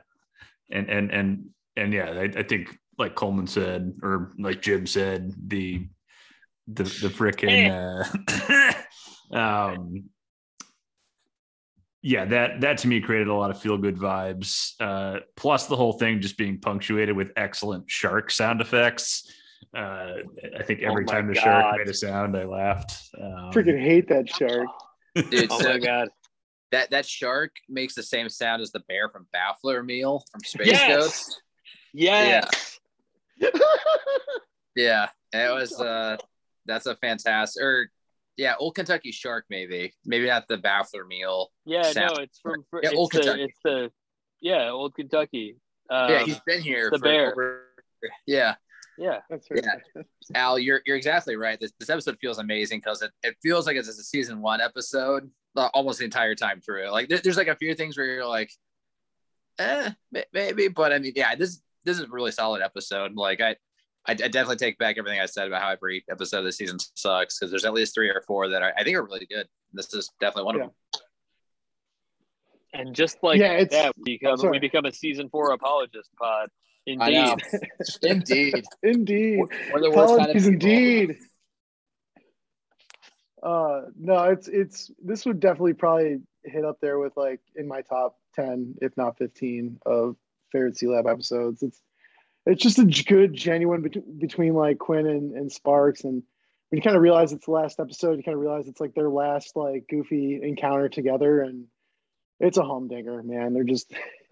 and 0.71 0.89
and 0.89 1.11
and 1.11 1.49
and 1.75 1.93
yeah, 1.93 2.09
I, 2.11 2.23
I 2.39 2.43
think 2.43 2.77
like 2.97 3.15
Coleman 3.15 3.47
said, 3.47 3.93
or 4.03 4.31
like 4.37 4.61
Jim 4.61 4.85
said, 4.85 5.33
the 5.47 5.87
the 6.67 6.83
the 6.83 7.09
frickin' 7.09 7.69
uh 9.31 9.35
um 9.37 10.05
yeah, 12.05 12.25
that 12.25 12.59
that 12.61 12.79
to 12.79 12.87
me 12.89 12.99
created 12.99 13.29
a 13.29 13.33
lot 13.33 13.49
of 13.49 13.61
feel 13.61 13.77
good 13.77 13.95
vibes. 13.95 14.73
Uh, 14.79 15.19
plus 15.37 15.67
the 15.67 15.75
whole 15.77 15.93
thing 15.93 16.19
just 16.19 16.37
being 16.37 16.59
punctuated 16.59 17.15
with 17.15 17.29
excellent 17.37 17.89
shark 17.89 18.29
sound 18.29 18.59
effects. 18.59 19.31
Uh, 19.75 20.15
I 20.59 20.63
think 20.63 20.81
Oh 20.83 20.89
every 20.89 21.05
my 21.05 21.13
time 21.13 21.27
the 21.27 21.33
God. 21.33 21.41
shark 21.43 21.77
made 21.77 21.87
a 21.87 21.93
sound, 21.93 22.35
I 22.35 22.43
laughed. 22.43 22.97
Um, 23.17 23.51
freaking 23.53 23.81
hate 23.81 24.09
that 24.09 24.29
shark. 24.29 24.67
Dude, 25.15 25.49
Oh 25.49 25.59
so 25.59 25.69
my 25.69 25.79
god. 25.79 26.09
That 26.73 26.89
that 26.91 27.05
shark 27.05 27.51
makes 27.69 27.95
the 27.95 28.03
same 28.03 28.27
sound 28.29 28.61
as 28.61 28.71
the 28.71 28.81
bear 28.89 29.07
from 29.09 29.25
Baffler 29.33 29.83
Meal 29.85 30.23
from 30.31 30.41
Space 30.43 30.67
Yes. 30.67 30.87
Ghost. 30.95 31.41
Yes. 31.93 32.79
Yeah, 34.75 35.09
yeah. 35.33 35.49
it 35.49 35.53
was. 35.53 35.79
uh 35.79 36.17
That's 36.65 36.85
a 36.85 36.95
fantastic. 36.95 37.61
Or 37.63 37.89
yeah, 38.37 38.55
Old 38.59 38.75
Kentucky 38.75 39.11
Shark 39.11 39.45
maybe, 39.49 39.93
maybe 40.05 40.25
not 40.27 40.47
the 40.47 40.57
Baffler 40.57 41.05
Meal. 41.07 41.51
Yeah, 41.65 41.83
Sound. 41.83 42.11
no, 42.15 42.23
it's 42.23 42.39
from 42.39 42.65
Yeah, 42.73 42.89
it's 42.89 42.93
Old 42.97 43.11
the, 43.11 43.19
Kentucky. 43.19 43.43
it's 43.43 43.59
the 43.63 43.91
yeah, 44.41 44.69
old 44.71 44.93
Kentucky. 44.95 45.57
Um, 45.89 46.09
yeah, 46.09 46.23
he's 46.23 46.39
been 46.41 46.61
here. 46.61 46.89
the 46.91 46.97
for 46.97 47.03
bear. 47.03 47.31
over- 47.31 47.67
yeah, 48.27 48.55
yeah. 48.97 49.19
That's 49.29 49.47
right. 49.49 49.63
Al, 50.35 50.57
you're 50.59 50.81
you're 50.85 50.97
exactly 50.97 51.35
right. 51.35 51.59
This 51.59 51.71
this 51.79 51.89
episode 51.89 52.17
feels 52.19 52.39
amazing 52.39 52.79
because 52.79 53.01
it, 53.01 53.11
it 53.21 53.35
feels 53.41 53.65
like 53.67 53.77
it's 53.77 53.87
a 53.87 53.93
season 53.93 54.41
one 54.41 54.59
episode 54.59 55.29
almost 55.55 55.99
the 55.99 56.05
entire 56.05 56.35
time 56.35 56.61
through. 56.61 56.89
Like 56.89 57.09
there, 57.09 57.19
there's 57.19 57.37
like 57.37 57.47
a 57.47 57.55
few 57.55 57.75
things 57.75 57.97
where 57.97 58.05
you're 58.07 58.25
like, 58.27 58.51
eh, 59.59 59.91
maybe, 60.33 60.67
but 60.67 60.91
I 60.93 60.99
mean, 60.99 61.13
yeah, 61.15 61.35
this 61.35 61.61
this 61.85 61.97
is 61.99 62.03
a 62.05 62.07
really 62.09 62.31
solid 62.31 62.61
episode. 62.61 63.13
Like 63.15 63.41
I, 63.41 63.51
I, 64.05 64.11
I 64.11 64.13
definitely 64.13 64.55
take 64.57 64.77
back 64.77 64.97
everything 64.97 65.19
I 65.19 65.25
said 65.27 65.47
about 65.47 65.61
how 65.61 65.69
every 65.69 66.03
episode 66.09 66.39
of 66.39 66.45
the 66.45 66.51
season 66.51 66.77
sucks 66.95 67.37
because 67.39 67.51
there's 67.51 67.65
at 67.65 67.73
least 67.73 67.93
three 67.93 68.09
or 68.09 68.21
four 68.27 68.49
that 68.49 68.61
are, 68.61 68.73
I 68.77 68.83
think 68.83 68.97
are 68.97 69.03
really 69.03 69.25
good. 69.25 69.47
This 69.73 69.93
is 69.93 70.09
definitely 70.19 70.45
one 70.45 70.57
Yeah. 70.57 70.63
of 70.63 70.67
them. 70.69 71.01
And 72.75 72.95
just 72.95 73.17
like 73.21 73.39
Yeah, 73.39 73.53
it's- 73.59 73.69
that, 73.71 73.93
we 73.97 74.17
become 74.17 74.49
we 74.49 74.59
become 74.59 74.85
a 74.85 74.91
season 74.91 75.29
four 75.29 75.51
apologist 75.53 76.09
pod. 76.19 76.49
Indeed. 76.85 77.37
Indeed, 78.03 78.65
Indeed. 78.83 79.39
we're 79.71 79.79
the 79.81 79.91
worst 79.91 80.17
kind 80.17 80.31
of 80.31 80.35
Apologies 80.35 80.43
people. 80.49 80.53
indeed. 80.69 81.17
Uh 83.43 83.81
no, 83.99 84.23
it's 84.25 84.47
it's 84.47 84.91
this 85.03 85.25
would 85.25 85.39
definitely 85.39 85.73
probably 85.73 86.21
hit 86.43 86.63
up 86.63 86.79
there 86.81 86.97
with 86.97 87.15
like 87.17 87.41
in 87.55 87.67
my 87.67 87.81
top 87.81 88.17
10, 88.35 88.75
if 88.81 88.95
not 88.97 89.17
15 89.17 89.79
of 89.85 90.15
favorite 90.51 90.75
Sealab 90.75 91.11
episodes. 91.11 91.61
It's 91.61 91.81
it's 92.45 92.63
just 92.63 92.79
a 92.79 92.85
good 92.85 93.33
genuine 93.33 93.81
bet- 93.81 94.19
between 94.19 94.53
like 94.53 94.79
Quinn 94.79 95.07
and, 95.07 95.35
and 95.35 95.51
Sparks 95.51 96.03
and 96.03 96.23
when 96.69 96.77
you 96.77 96.81
kind 96.81 96.95
of 96.95 97.03
realize 97.03 97.33
it's 97.33 97.45
the 97.45 97.51
last 97.51 97.79
episode, 97.79 98.17
you 98.17 98.23
kind 98.23 98.33
of 98.33 98.41
realize 98.41 98.67
it's 98.67 98.81
like 98.81 98.95
their 98.95 99.09
last 99.09 99.55
like 99.55 99.85
goofy 99.87 100.39
encounter 100.41 100.89
together 100.89 101.41
and 101.41 101.65
it's 102.39 102.57
a 102.57 102.63
humdinger, 102.63 103.21
man. 103.21 103.53
They're 103.53 103.63
just 103.63 103.93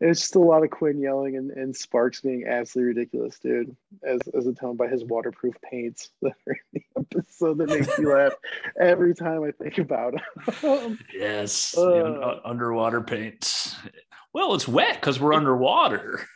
it's 0.00 0.20
just 0.20 0.36
a 0.36 0.38
lot 0.38 0.62
of 0.62 0.70
Quinn 0.70 1.00
yelling 1.00 1.36
and, 1.36 1.50
and 1.50 1.76
Sparks 1.76 2.20
being 2.20 2.46
absolutely 2.46 2.94
ridiculous, 2.94 3.38
dude. 3.38 3.76
As 4.04 4.20
as 4.36 4.46
atoned 4.46 4.78
by 4.78 4.86
his 4.88 5.04
waterproof 5.04 5.56
paints 5.68 6.10
that 6.22 6.34
are 6.46 6.56
in 6.72 6.82
the 6.91 6.91
episode 7.18 7.58
that 7.58 7.68
makes 7.68 7.98
me 7.98 8.06
laugh 8.06 8.32
every 8.80 9.14
time 9.14 9.44
I 9.44 9.50
think 9.52 9.78
about 9.78 10.14
him. 10.60 10.98
Yes, 11.14 11.74
Uh. 11.78 12.40
underwater 12.44 13.00
paints. 13.00 13.76
Well, 14.32 14.54
it's 14.54 14.66
wet 14.66 14.94
because 14.94 15.20
we're 15.20 15.34
underwater. 15.34 16.26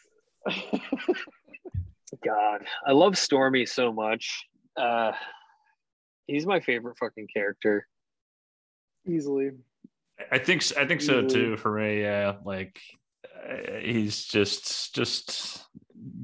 God, 2.24 2.64
I 2.86 2.92
love 2.92 3.16
Stormy 3.18 3.66
so 3.66 3.92
much. 3.92 4.46
Uh, 4.76 5.12
he's 6.26 6.46
my 6.46 6.60
favorite 6.60 6.98
fucking 6.98 7.28
character. 7.32 7.86
Easily. 9.06 9.50
I 10.30 10.38
think 10.38 10.64
I 10.76 10.86
think 10.86 11.00
so 11.00 11.26
too 11.26 11.56
for 11.56 11.78
me. 11.78 12.00
Yeah, 12.02 12.36
like 12.44 12.80
uh, 13.24 13.78
he's 13.80 14.24
just 14.24 14.94
just 14.94 15.64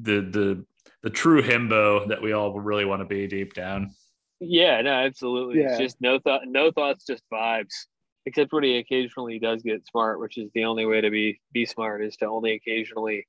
the 0.03 0.21
the 0.21 0.65
the 1.03 1.11
true 1.11 1.43
himbo 1.43 2.09
that 2.09 2.23
we 2.23 2.33
all 2.33 2.59
really 2.61 2.85
want 2.85 3.01
to 3.01 3.07
be 3.07 3.27
deep 3.27 3.55
down. 3.55 3.95
Yeah, 4.43 4.81
no, 4.83 4.91
absolutely. 4.93 5.61
It's 5.61 5.79
just 5.79 6.01
no 6.01 6.19
thought, 6.19 6.43
no 6.47 6.71
thoughts, 6.71 7.05
just 7.07 7.23
vibes. 7.33 7.87
Except 8.25 8.53
when 8.53 8.63
he 8.63 8.77
occasionally 8.77 9.39
does 9.41 9.63
get 9.63 9.87
smart, 9.87 10.21
which 10.21 10.39
is 10.39 10.49
the 10.55 10.65
only 10.65 10.87
way 10.87 11.01
to 11.01 11.11
be 11.11 11.41
be 11.53 11.67
smart 11.67 12.05
is 12.05 12.17
to 12.19 12.27
only 12.27 12.53
occasionally 12.55 13.27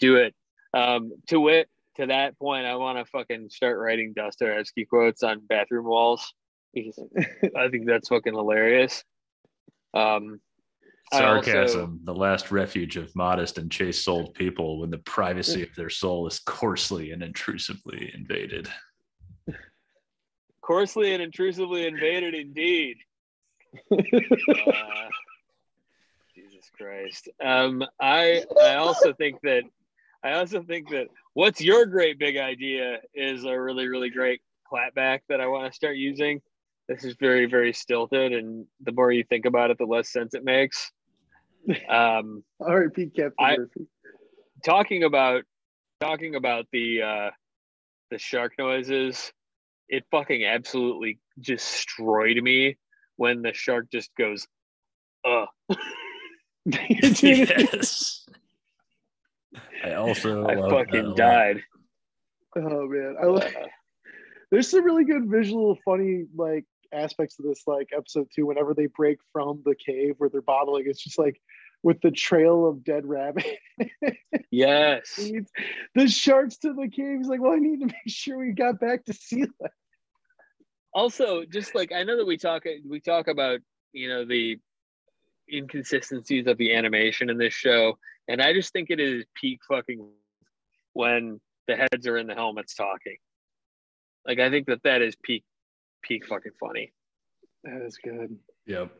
do 0.00 0.16
it. 0.16 0.34
Um, 0.72 1.12
to 1.28 1.38
wit, 1.38 1.68
to 1.96 2.06
that 2.06 2.36
point, 2.38 2.66
I 2.66 2.74
want 2.74 2.98
to 2.98 3.04
fucking 3.04 3.48
start 3.50 3.78
writing 3.78 4.12
Dostoevsky 4.14 4.86
quotes 4.86 5.22
on 5.22 5.40
bathroom 5.46 5.84
walls 5.86 6.34
because 6.74 6.98
I 7.56 7.68
think 7.68 7.86
that's 7.86 8.08
fucking 8.08 8.34
hilarious. 8.34 9.04
Um, 9.94 10.40
I 11.12 11.22
also- 11.24 11.52
Sarcasm, 11.52 12.00
the 12.02 12.14
last 12.14 12.50
refuge 12.50 12.96
of 12.96 13.14
modest 13.14 13.58
and 13.58 13.70
chaste 13.70 14.02
souled 14.04 14.34
people 14.34 14.80
when 14.80 14.90
the 14.90 14.98
privacy 14.98 15.62
of 15.62 15.72
their 15.76 15.90
soul 15.90 16.26
is 16.26 16.40
coarsely 16.40 17.12
and 17.12 17.22
intrusively 17.22 18.10
invaded. 18.14 18.68
Coarsely 20.64 21.12
and 21.12 21.22
intrusively 21.22 21.86
invaded, 21.86 22.34
indeed. 22.34 22.96
Uh, 23.92 25.08
Jesus 26.34 26.68
Christ. 26.76 27.28
Um, 27.44 27.84
I 28.00 28.44
I 28.60 28.74
also 28.76 29.12
think 29.12 29.40
that 29.42 29.62
I 30.22 30.32
also 30.32 30.62
think 30.62 30.90
that 30.90 31.06
what's 31.34 31.60
your 31.60 31.86
great 31.86 32.18
big 32.18 32.36
idea 32.36 32.98
is 33.14 33.44
a 33.44 33.60
really 33.60 33.88
really 33.88 34.10
great 34.10 34.40
clapback 34.72 35.20
that 35.28 35.40
I 35.40 35.46
want 35.46 35.70
to 35.70 35.74
start 35.74 35.96
using. 35.96 36.40
This 36.88 37.04
is 37.04 37.14
very 37.20 37.46
very 37.46 37.72
stilted, 37.72 38.32
and 38.32 38.66
the 38.82 38.92
more 38.92 39.10
you 39.12 39.24
think 39.24 39.44
about 39.44 39.70
it, 39.70 39.78
the 39.78 39.84
less 39.86 40.10
sense 40.10 40.34
it 40.34 40.44
makes. 40.44 40.90
Um, 41.88 42.44
All 42.60 42.78
right, 42.78 42.92
Pete 42.92 43.14
Captain 43.14 43.32
I- 43.38 43.56
Murphy. 43.56 43.86
talking 44.64 45.04
about 45.04 45.42
talking 46.00 46.34
about 46.36 46.66
the 46.72 47.02
uh, 47.02 47.30
the 48.10 48.18
shark 48.18 48.52
noises, 48.58 49.32
it 49.88 50.04
fucking 50.10 50.44
absolutely 50.44 51.18
destroyed 51.40 52.36
me 52.42 52.76
when 53.16 53.42
the 53.42 53.52
shark 53.52 53.90
just 53.92 54.10
goes, 54.16 54.46
"Uh." 55.24 55.46
yes. 56.66 58.26
I 59.84 59.92
also 59.92 60.44
I 60.44 60.54
love 60.54 60.70
that 60.70 60.76
a 60.76 60.84
fucking 60.84 61.04
lot. 61.08 61.16
died. 61.16 61.62
Oh 62.56 62.86
man, 62.88 63.16
I 63.20 63.26
like. 63.26 63.56
There's 64.50 64.70
some 64.70 64.84
really 64.84 65.04
good 65.04 65.28
visual, 65.28 65.76
funny 65.84 66.26
like 66.34 66.64
aspects 66.92 67.38
of 67.38 67.44
this 67.44 67.64
like 67.66 67.88
episode 67.94 68.28
two. 68.34 68.46
Whenever 68.46 68.72
they 68.72 68.86
break 68.86 69.18
from 69.32 69.62
the 69.64 69.74
cave 69.74 70.14
where 70.18 70.30
they're 70.30 70.40
bottling, 70.40 70.84
it's 70.86 71.02
just 71.02 71.18
like 71.18 71.40
with 71.84 72.00
the 72.00 72.10
trail 72.10 72.66
of 72.66 72.82
dead 72.82 73.06
rabbit. 73.06 73.46
Yes. 74.50 75.20
the 75.96 76.06
sharks 76.06 76.58
to 76.58 76.72
the 76.74 76.88
cave. 76.88 77.18
He's 77.18 77.26
like, 77.26 77.40
well, 77.40 77.52
I 77.54 77.58
need 77.58 77.80
to 77.80 77.86
make 77.86 77.94
sure 78.06 78.38
we 78.38 78.52
got 78.52 78.78
back 78.78 79.04
to 79.06 79.12
sea 79.12 79.46
life. 79.60 79.72
Also, 80.92 81.44
just 81.44 81.74
like 81.74 81.90
I 81.90 82.04
know 82.04 82.16
that 82.18 82.24
we 82.24 82.36
talk 82.36 82.62
we 82.88 83.00
talk 83.00 83.26
about, 83.26 83.58
you 83.92 84.08
know, 84.08 84.24
the 84.24 84.58
inconsistencies 85.52 86.46
of 86.46 86.56
the 86.56 86.72
animation 86.72 87.30
in 87.30 87.36
this 87.36 87.52
show, 87.52 87.98
and 88.28 88.40
I 88.40 88.52
just 88.52 88.72
think 88.72 88.90
it 88.90 89.00
is 89.00 89.24
peak 89.34 89.58
fucking 89.68 90.08
when 90.92 91.40
the 91.66 91.74
heads 91.74 92.06
are 92.06 92.16
in 92.16 92.28
the 92.28 92.34
helmets 92.34 92.76
talking. 92.76 93.16
Like 94.24 94.38
I 94.38 94.50
think 94.50 94.66
that 94.68 94.84
that 94.84 95.02
is 95.02 95.16
peak 95.20 95.42
peak 96.02 96.26
fucking 96.26 96.52
funny. 96.60 96.92
That 97.64 97.82
is 97.84 97.98
good. 97.98 98.36
Yep. 98.66 98.92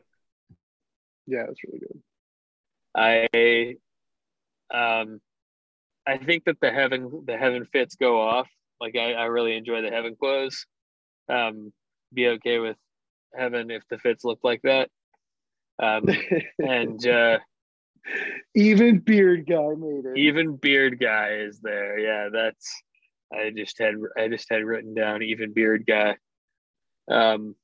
Yeah, 1.27 1.45
it's 1.49 1.63
really 1.63 1.79
good. 1.79 2.01
I 2.95 3.75
um 4.73 5.19
I 6.07 6.17
think 6.17 6.45
that 6.45 6.59
the 6.61 6.71
heaven 6.71 7.23
the 7.25 7.37
heaven 7.37 7.65
fits 7.65 7.95
go 7.95 8.21
off. 8.21 8.47
Like 8.79 8.95
I, 8.95 9.13
I 9.13 9.25
really 9.25 9.55
enjoy 9.55 9.81
the 9.81 9.89
heaven 9.89 10.15
clothes. 10.19 10.65
Um 11.29 11.73
be 12.13 12.27
okay 12.29 12.59
with 12.59 12.77
heaven 13.33 13.71
if 13.71 13.83
the 13.89 13.97
fits 13.97 14.23
look 14.23 14.39
like 14.43 14.61
that. 14.63 14.89
Um 15.81 16.05
and 16.59 17.05
uh 17.07 17.39
Even 18.53 18.99
beard 18.99 19.45
guy 19.47 19.73
made 19.77 20.05
it. 20.05 20.17
even 20.17 20.55
beard 20.57 20.99
guy 20.99 21.31
is 21.37 21.59
there. 21.61 21.97
Yeah, 21.99 22.29
that's 22.31 22.81
I 23.33 23.51
just 23.55 23.79
had 23.79 23.95
I 24.17 24.27
just 24.27 24.47
had 24.49 24.63
written 24.63 24.93
down 24.93 25.23
even 25.23 25.53
beard 25.53 25.85
guy. 25.87 26.17
Um 27.09 27.55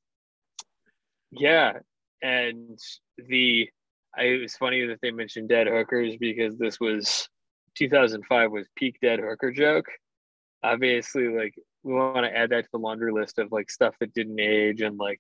yeah, 1.32 1.80
and 2.22 2.78
the 3.18 3.70
I 4.18 4.24
it 4.24 4.42
was 4.42 4.56
funny 4.56 4.86
that 4.88 5.00
they 5.02 5.12
mentioned 5.12 5.50
dead 5.50 5.68
hookers 5.68 6.18
because 6.18 6.58
this 6.58 6.80
was 6.80 7.30
2005 7.76 8.52
was 8.52 8.68
peak 8.76 8.98
dead 9.02 9.20
hooker 9.20 9.52
joke. 9.52 9.88
Obviously, 10.64 11.28
like 11.28 11.56
we 11.84 11.94
want 11.94 12.26
to 12.26 12.36
add 12.38 12.50
that 12.52 12.64
to 12.64 12.70
the 12.74 12.80
laundry 12.80 13.12
list 13.12 13.40
of 13.40 13.52
like 13.52 13.70
stuff 13.70 13.96
that 14.00 14.14
didn't 14.14 14.40
age 14.40 14.82
and 14.82 14.98
like 14.98 15.20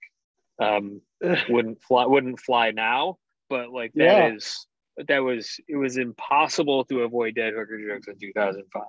um 0.61 1.01
wouldn't 1.49 1.81
fly 1.81 2.05
wouldn't 2.05 2.39
fly 2.39 2.71
now, 2.71 3.17
but 3.49 3.71
like 3.71 3.91
that 3.95 4.33
is 4.33 4.67
Yeah. 4.97 5.05
that 5.07 5.19
was 5.19 5.59
it 5.67 5.77
was 5.77 5.97
impossible 5.97 6.85
to 6.85 7.01
avoid 7.01 7.35
dead 7.35 7.53
hooker 7.53 7.79
jokes 7.79 8.07
in 8.07 8.19
2005. 8.19 8.83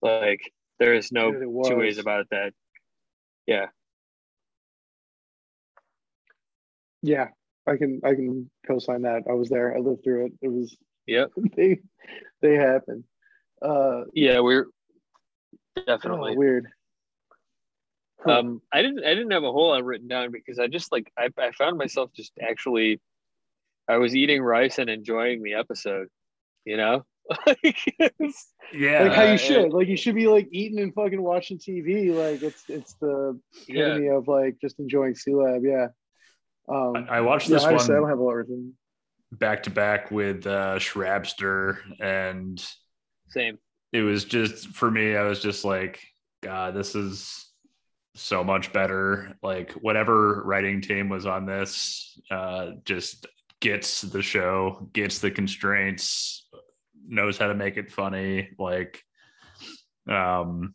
Like 0.00 0.40
there 0.78 0.94
is 0.94 1.10
no 1.10 1.32
two 1.32 1.76
ways 1.76 1.98
about 1.98 2.26
that. 2.30 2.52
Yeah. 3.46 3.66
yeah, 7.02 7.28
I 7.68 7.76
can 7.76 8.00
I 8.04 8.14
can 8.14 8.50
co-sign 8.66 9.02
that. 9.02 9.24
I 9.28 9.32
was 9.32 9.48
there. 9.48 9.76
I 9.76 9.80
lived 9.80 10.04
through 10.04 10.26
it. 10.26 10.32
It 10.42 10.48
was 10.48 10.76
yeah. 11.06 11.26
they 11.56 11.80
they 12.42 12.54
happened. 12.54 13.04
Uh, 13.60 14.04
Yeah, 14.12 14.40
we're 14.40 14.66
oh, 15.76 15.82
definitely. 15.86 16.36
weird. 16.36 16.68
Huh. 18.20 18.40
Um, 18.40 18.62
I 18.72 18.82
didn't 18.82 19.04
I 19.04 19.14
didn't 19.14 19.30
have 19.30 19.44
a 19.44 19.52
whole 19.52 19.68
lot 19.68 19.84
written 19.84 20.08
down 20.08 20.32
because 20.32 20.58
I 20.58 20.66
just 20.66 20.90
like 20.90 21.12
I, 21.16 21.28
I 21.38 21.52
found 21.52 21.78
myself 21.78 22.10
just 22.14 22.32
actually 22.40 23.00
I 23.88 23.96
was 23.98 24.14
eating 24.14 24.42
rice 24.42 24.78
and 24.78 24.90
enjoying 24.90 25.42
the 25.42 25.54
episode, 25.54 26.08
you 26.64 26.76
know? 26.76 27.04
like 27.46 27.78
Yeah. 28.72 29.02
like 29.04 29.12
how 29.12 29.26
uh, 29.26 29.32
you 29.32 29.38
should. 29.38 29.72
Like 29.72 29.88
you 29.88 29.96
should 29.96 30.14
be 30.14 30.28
like 30.28 30.48
eating 30.50 30.80
and 30.80 30.92
fucking 30.94 31.22
watching 31.22 31.58
TV. 31.58 32.14
Like 32.14 32.42
it's 32.42 32.64
it's 32.68 32.94
the 32.94 33.38
yeah. 33.66 33.84
epitome 33.84 34.08
of 34.08 34.28
like 34.28 34.56
just 34.60 34.78
enjoying 34.78 35.14
Sealab. 35.14 35.60
Yeah. 35.62 35.88
Um, 36.68 37.06
I, 37.08 37.18
I 37.18 37.20
watched 37.20 37.48
yeah, 37.48 37.56
this 37.56 37.64
I, 37.64 37.72
just, 37.72 37.90
I 37.90 37.94
don't 37.94 38.08
have 38.08 38.18
a 38.18 38.22
lot 38.22 38.32
written. 38.32 38.74
back 39.32 39.62
to 39.64 39.70
back 39.70 40.10
with 40.10 40.46
uh, 40.46 40.78
Shrabster, 40.78 41.78
and 42.00 42.64
Same. 43.28 43.58
it 43.92 44.02
was 44.02 44.24
just 44.24 44.68
for 44.68 44.90
me. 44.90 45.16
I 45.16 45.22
was 45.22 45.40
just 45.40 45.64
like, 45.64 46.00
God, 46.42 46.74
this 46.74 46.94
is 46.94 47.46
so 48.14 48.42
much 48.44 48.72
better. 48.72 49.36
Like 49.42 49.72
whatever 49.72 50.42
writing 50.44 50.80
team 50.80 51.08
was 51.08 51.24
on 51.26 51.46
this, 51.46 52.18
uh, 52.30 52.72
just 52.84 53.26
gets 53.60 54.02
the 54.02 54.22
show, 54.22 54.88
gets 54.92 55.18
the 55.18 55.30
constraints, 55.30 56.48
knows 57.06 57.38
how 57.38 57.48
to 57.48 57.54
make 57.54 57.76
it 57.76 57.90
funny. 57.90 58.50
Like, 58.58 59.02
um, 60.08 60.74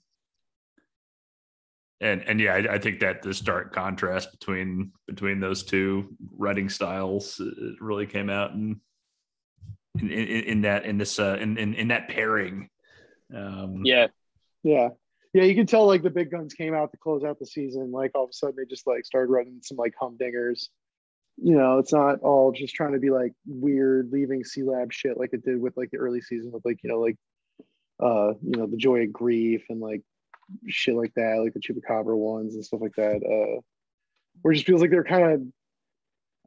and 2.04 2.24
and 2.24 2.40
yeah, 2.40 2.54
I, 2.54 2.76
I 2.76 2.78
think 2.78 3.00
that 3.00 3.22
the 3.22 3.34
stark 3.34 3.74
contrast 3.74 4.32
between 4.32 4.92
between 5.08 5.40
those 5.40 5.64
two 5.64 6.16
writing 6.38 6.70
styles 6.70 7.40
uh, 7.40 7.46
really 7.80 8.06
came 8.06 8.30
out 8.30 8.52
in 8.52 8.80
in, 10.00 10.10
in, 10.10 10.44
in 10.44 10.62
that 10.62 10.86
in 10.86 10.98
this 10.98 11.20
uh, 11.20 11.38
in, 11.40 11.58
in 11.58 11.74
in 11.74 11.88
that 11.88 12.10
pairing. 12.10 12.70
Um, 13.36 13.82
Yeah. 13.84 14.08
Yeah. 14.64 14.90
Yeah, 15.34 15.44
you 15.44 15.56
can 15.56 15.66
tell 15.66 15.88
like 15.88 16.04
the 16.04 16.12
big 16.12 16.30
guns 16.30 16.54
came 16.54 16.76
out 16.76 16.92
to 16.92 16.98
close 16.98 17.24
out 17.24 17.40
the 17.40 17.48
season. 17.48 17.92
Like 17.92 18.12
all 18.14 18.26
of 18.26 18.30
a 18.30 18.34
sudden 18.34 18.56
they 18.58 18.66
just 18.66 18.86
like 18.86 19.04
started 19.06 19.32
running 19.32 19.62
some 19.64 19.78
like 19.78 19.96
humdingers. 20.00 20.68
You 21.38 21.56
know, 21.56 21.80
it's 21.80 21.92
not 21.92 22.20
all 22.20 22.52
just 22.52 22.76
trying 22.76 22.94
to 22.94 23.00
be 23.00 23.10
like 23.10 23.34
weird 23.48 24.12
leaving 24.12 24.44
Sealab 24.44 24.92
shit 24.92 25.18
like 25.18 25.34
it 25.34 25.44
did 25.44 25.60
with 25.60 25.76
like 25.76 25.90
the 25.90 25.98
early 25.98 26.22
season 26.22 26.52
with 26.52 26.64
like, 26.64 26.84
you 26.84 26.90
know, 26.92 27.00
like 27.00 27.18
uh, 28.00 28.34
you 28.44 28.58
know, 28.58 28.68
the 28.68 28.78
joy 28.78 29.04
of 29.04 29.14
grief 29.14 29.64
and 29.70 29.80
like 29.80 30.04
shit 30.68 30.96
like 30.96 31.14
that, 31.16 31.40
like 31.42 31.54
the 31.54 31.60
chupacabra 31.60 32.16
ones 32.18 32.56
and 32.56 32.66
stuff 32.66 32.82
like 32.82 32.96
that. 32.96 33.18
Uh 33.24 33.62
where 34.42 34.52
it 34.52 34.56
just 34.56 34.66
feels 34.66 34.82
like 34.82 34.90
they're 34.90 35.04
kind 35.04 35.32
of 35.32 35.42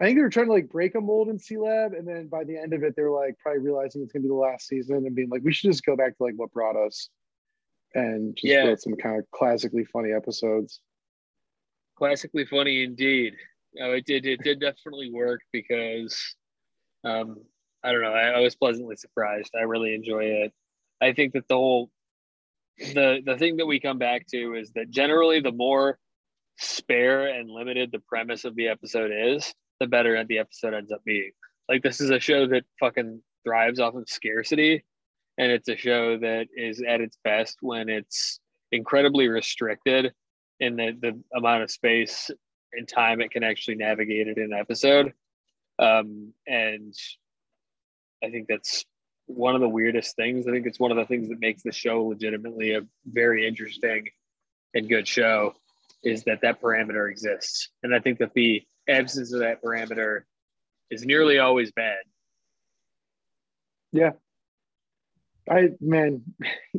I 0.01 0.05
think 0.05 0.19
they 0.19 0.23
were 0.23 0.29
trying 0.31 0.47
to 0.47 0.53
like 0.53 0.69
break 0.69 0.95
a 0.95 1.01
mold 1.01 1.29
in 1.29 1.39
Sealab, 1.39 1.99
and 1.99 2.07
then 2.07 2.29
by 2.29 2.45
the 2.45 2.59
end 2.59 2.75
of 2.75 2.83
it, 2.83 2.95
they're 2.97 3.11
like 3.11 3.39
probably 3.39 3.63
realizing 3.63 4.03
it's 4.03 4.13
gonna 4.13 4.25
be 4.25 4.29
the 4.29 4.35
last 4.35 4.67
season 4.67 5.07
and 5.07 5.15
being 5.15 5.31
like, 5.31 5.43
we 5.43 5.53
should 5.53 5.71
just 5.71 5.87
go 5.87 5.97
back 5.97 6.17
to 6.19 6.23
like 6.23 6.35
what 6.37 6.53
brought 6.53 6.77
us 6.77 7.09
and 7.95 8.37
just 8.37 8.53
Yeah. 8.53 8.67
wrote 8.67 8.81
some 8.83 8.95
kind 8.97 9.19
of 9.19 9.31
classically 9.31 9.85
funny 9.85 10.13
episodes. 10.13 10.81
Classically 11.97 12.45
funny 12.45 12.83
indeed. 12.83 13.35
Oh, 13.81 13.93
it 13.93 14.05
did 14.05 14.27
it 14.27 14.43
did 14.43 14.61
definitely 14.61 15.11
work 15.11 15.41
because 15.51 16.37
um 17.05 17.37
I 17.83 17.93
don't 17.93 18.03
know, 18.03 18.13
I, 18.13 18.31
I 18.31 18.41
was 18.41 18.55
pleasantly 18.55 18.97
surprised. 18.97 19.55
I 19.59 19.63
really 19.63 19.95
enjoy 19.95 20.25
it. 20.25 20.53
I 21.01 21.13
think 21.13 21.33
that 21.35 21.49
the 21.49 21.55
whole 21.57 21.91
the 22.79 23.21
the 23.25 23.37
thing 23.37 23.57
that 23.57 23.67
we 23.67 23.81
come 23.81 23.99
back 23.99 24.27
to 24.29 24.55
is 24.55 24.71
that 24.75 24.91
generally 24.91 25.41
the 25.41 25.53
more 25.53 25.99
spare 26.59 27.29
and 27.29 27.51
limited 27.51 27.91
the 27.93 28.01
premise 28.01 28.45
of 28.45 28.55
the 28.57 28.69
episode 28.69 29.11
is, 29.13 29.55
the 29.81 29.87
better 29.87 30.23
the 30.25 30.39
episode 30.39 30.75
ends 30.75 30.93
up 30.93 31.03
being. 31.05 31.33
Like 31.69 31.83
this 31.83 32.01
is 32.01 32.11
a 32.11 32.21
show 32.21 32.47
that 32.49 32.65
fucking 32.81 33.23
thrives 33.45 33.81
off 33.81 33.95
of 33.95 34.09
scarcity, 34.09 34.85
and 35.39 35.51
it's 35.51 35.69
a 35.69 35.77
show 35.77 36.19
that 36.19 36.49
is 36.55 36.83
at 36.87 37.01
its 37.01 37.19
best 37.25 37.59
when 37.61 37.89
it's 37.89 38.41
incredibly 38.73 39.29
restricted 39.29 40.13
in 40.61 40.77
the, 40.77 40.97
the 41.01 41.21
amount 41.37 41.63
of 41.63 41.71
space 41.71 42.31
and 42.73 42.89
time 42.89 43.21
it 43.21 43.31
can 43.31 43.45
actually 43.45 43.77
navigate 43.77 44.29
it 44.29 44.39
in 44.39 44.53
an 44.53 44.59
episode. 44.59 45.13
Um, 45.79 46.33
and 46.47 46.95
I 48.25 48.31
think 48.31 48.49
that's 48.49 48.85
one 49.27 49.55
of 49.55 49.61
the 49.61 49.69
weirdest 49.69 50.17
things. 50.17 50.47
I 50.47 50.53
think 50.53 50.67
it's 50.67 50.81
one 50.81 50.91
of 50.91 50.97
the 50.97 51.05
things 51.05 51.29
that 51.29 51.41
makes 51.41 51.63
the 51.63 51.73
show 51.73 52.05
legitimately 52.05 52.75
a 52.75 52.83
very 53.05 53.47
interesting 53.47 54.09
and 54.75 54.89
good 54.89 55.07
show 55.07 55.55
is 56.03 56.25
that 56.25 56.41
that 56.43 56.61
parameter 56.61 57.11
exists. 57.11 57.71
And 57.83 57.95
I 57.95 57.99
think 57.99 58.19
that 58.19 58.35
the 58.35 58.63
absence 58.89 59.33
of 59.33 59.41
that 59.41 59.63
parameter 59.63 60.23
is 60.91 61.05
nearly 61.05 61.39
always 61.39 61.73
bad. 61.73 61.99
Yeah. 63.93 64.13
I 65.49 65.71
man, 65.81 66.23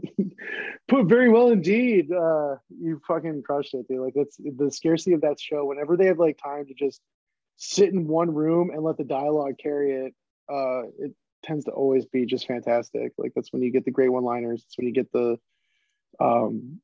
put 0.88 1.06
very 1.06 1.30
well 1.30 1.50
indeed. 1.50 2.12
Uh, 2.12 2.56
you 2.70 3.02
fucking 3.08 3.44
crushed 3.44 3.74
it, 3.74 3.88
dude. 3.88 4.02
Like 4.02 4.14
that's 4.14 4.38
the 4.38 4.72
scarcity 4.72 5.14
of 5.14 5.22
that 5.22 5.40
show. 5.40 5.66
Whenever 5.66 5.96
they 5.96 6.08
have 6.08 6.20
like 6.20 6.38
time 6.38 6.66
to 6.66 6.74
just 6.74 7.02
sit 7.56 7.94
in 7.94 8.08
one 8.08 8.34
room 8.34 8.70
and 8.72 8.84
let 8.84 8.98
the 8.98 9.06
dialogue 9.06 9.56
carry 9.62 9.94
it, 9.94 10.14
uh, 10.50 10.84
it 11.00 11.16
tends 11.44 11.66
to 11.66 11.72
always 11.72 12.06
be 12.06 12.26
just 12.26 12.48
fantastic. 12.48 13.14
Like 13.18 13.34
that's 13.36 13.52
when 13.54 13.62
you 13.62 13.72
get 13.72 13.86
the 13.86 13.92
great 13.92 14.10
one-liners. 14.10 14.64
It's 14.66 14.78
when 14.78 14.88
you 14.88 14.94
get 14.94 15.12
the, 15.12 15.38
um, 16.20 16.80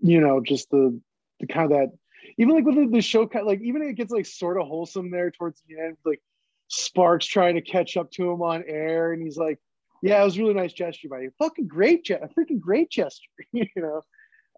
you 0.00 0.20
know, 0.20 0.40
just 0.40 0.70
the 0.70 1.00
the 1.40 1.46
kind 1.46 1.72
of 1.72 1.78
that. 1.78 1.90
Even 2.36 2.54
like 2.54 2.64
with 2.64 2.74
the, 2.74 2.86
the 2.86 3.00
show, 3.00 3.26
kind 3.26 3.46
like 3.46 3.60
even 3.62 3.82
it 3.82 3.94
gets 3.94 4.12
like 4.12 4.26
sort 4.26 4.60
of 4.60 4.66
wholesome 4.66 5.10
there 5.10 5.30
towards 5.30 5.62
the 5.66 5.78
end, 5.78 5.96
like 6.04 6.20
Sparks 6.68 7.26
trying 7.26 7.54
to 7.54 7.62
catch 7.62 7.96
up 7.96 8.10
to 8.12 8.30
him 8.30 8.42
on 8.42 8.64
air, 8.66 9.12
and 9.12 9.22
he's 9.22 9.38
like, 9.38 9.58
"Yeah, 10.02 10.20
it 10.20 10.24
was 10.24 10.38
really 10.38 10.54
nice 10.54 10.72
gesture 10.72 11.08
by 11.08 11.20
you. 11.20 11.30
Fucking 11.38 11.68
great, 11.68 12.04
ge- 12.04 12.20
freaking 12.36 12.60
great 12.60 12.90
gesture." 12.90 13.30
you 13.52 13.66
know, 13.76 14.02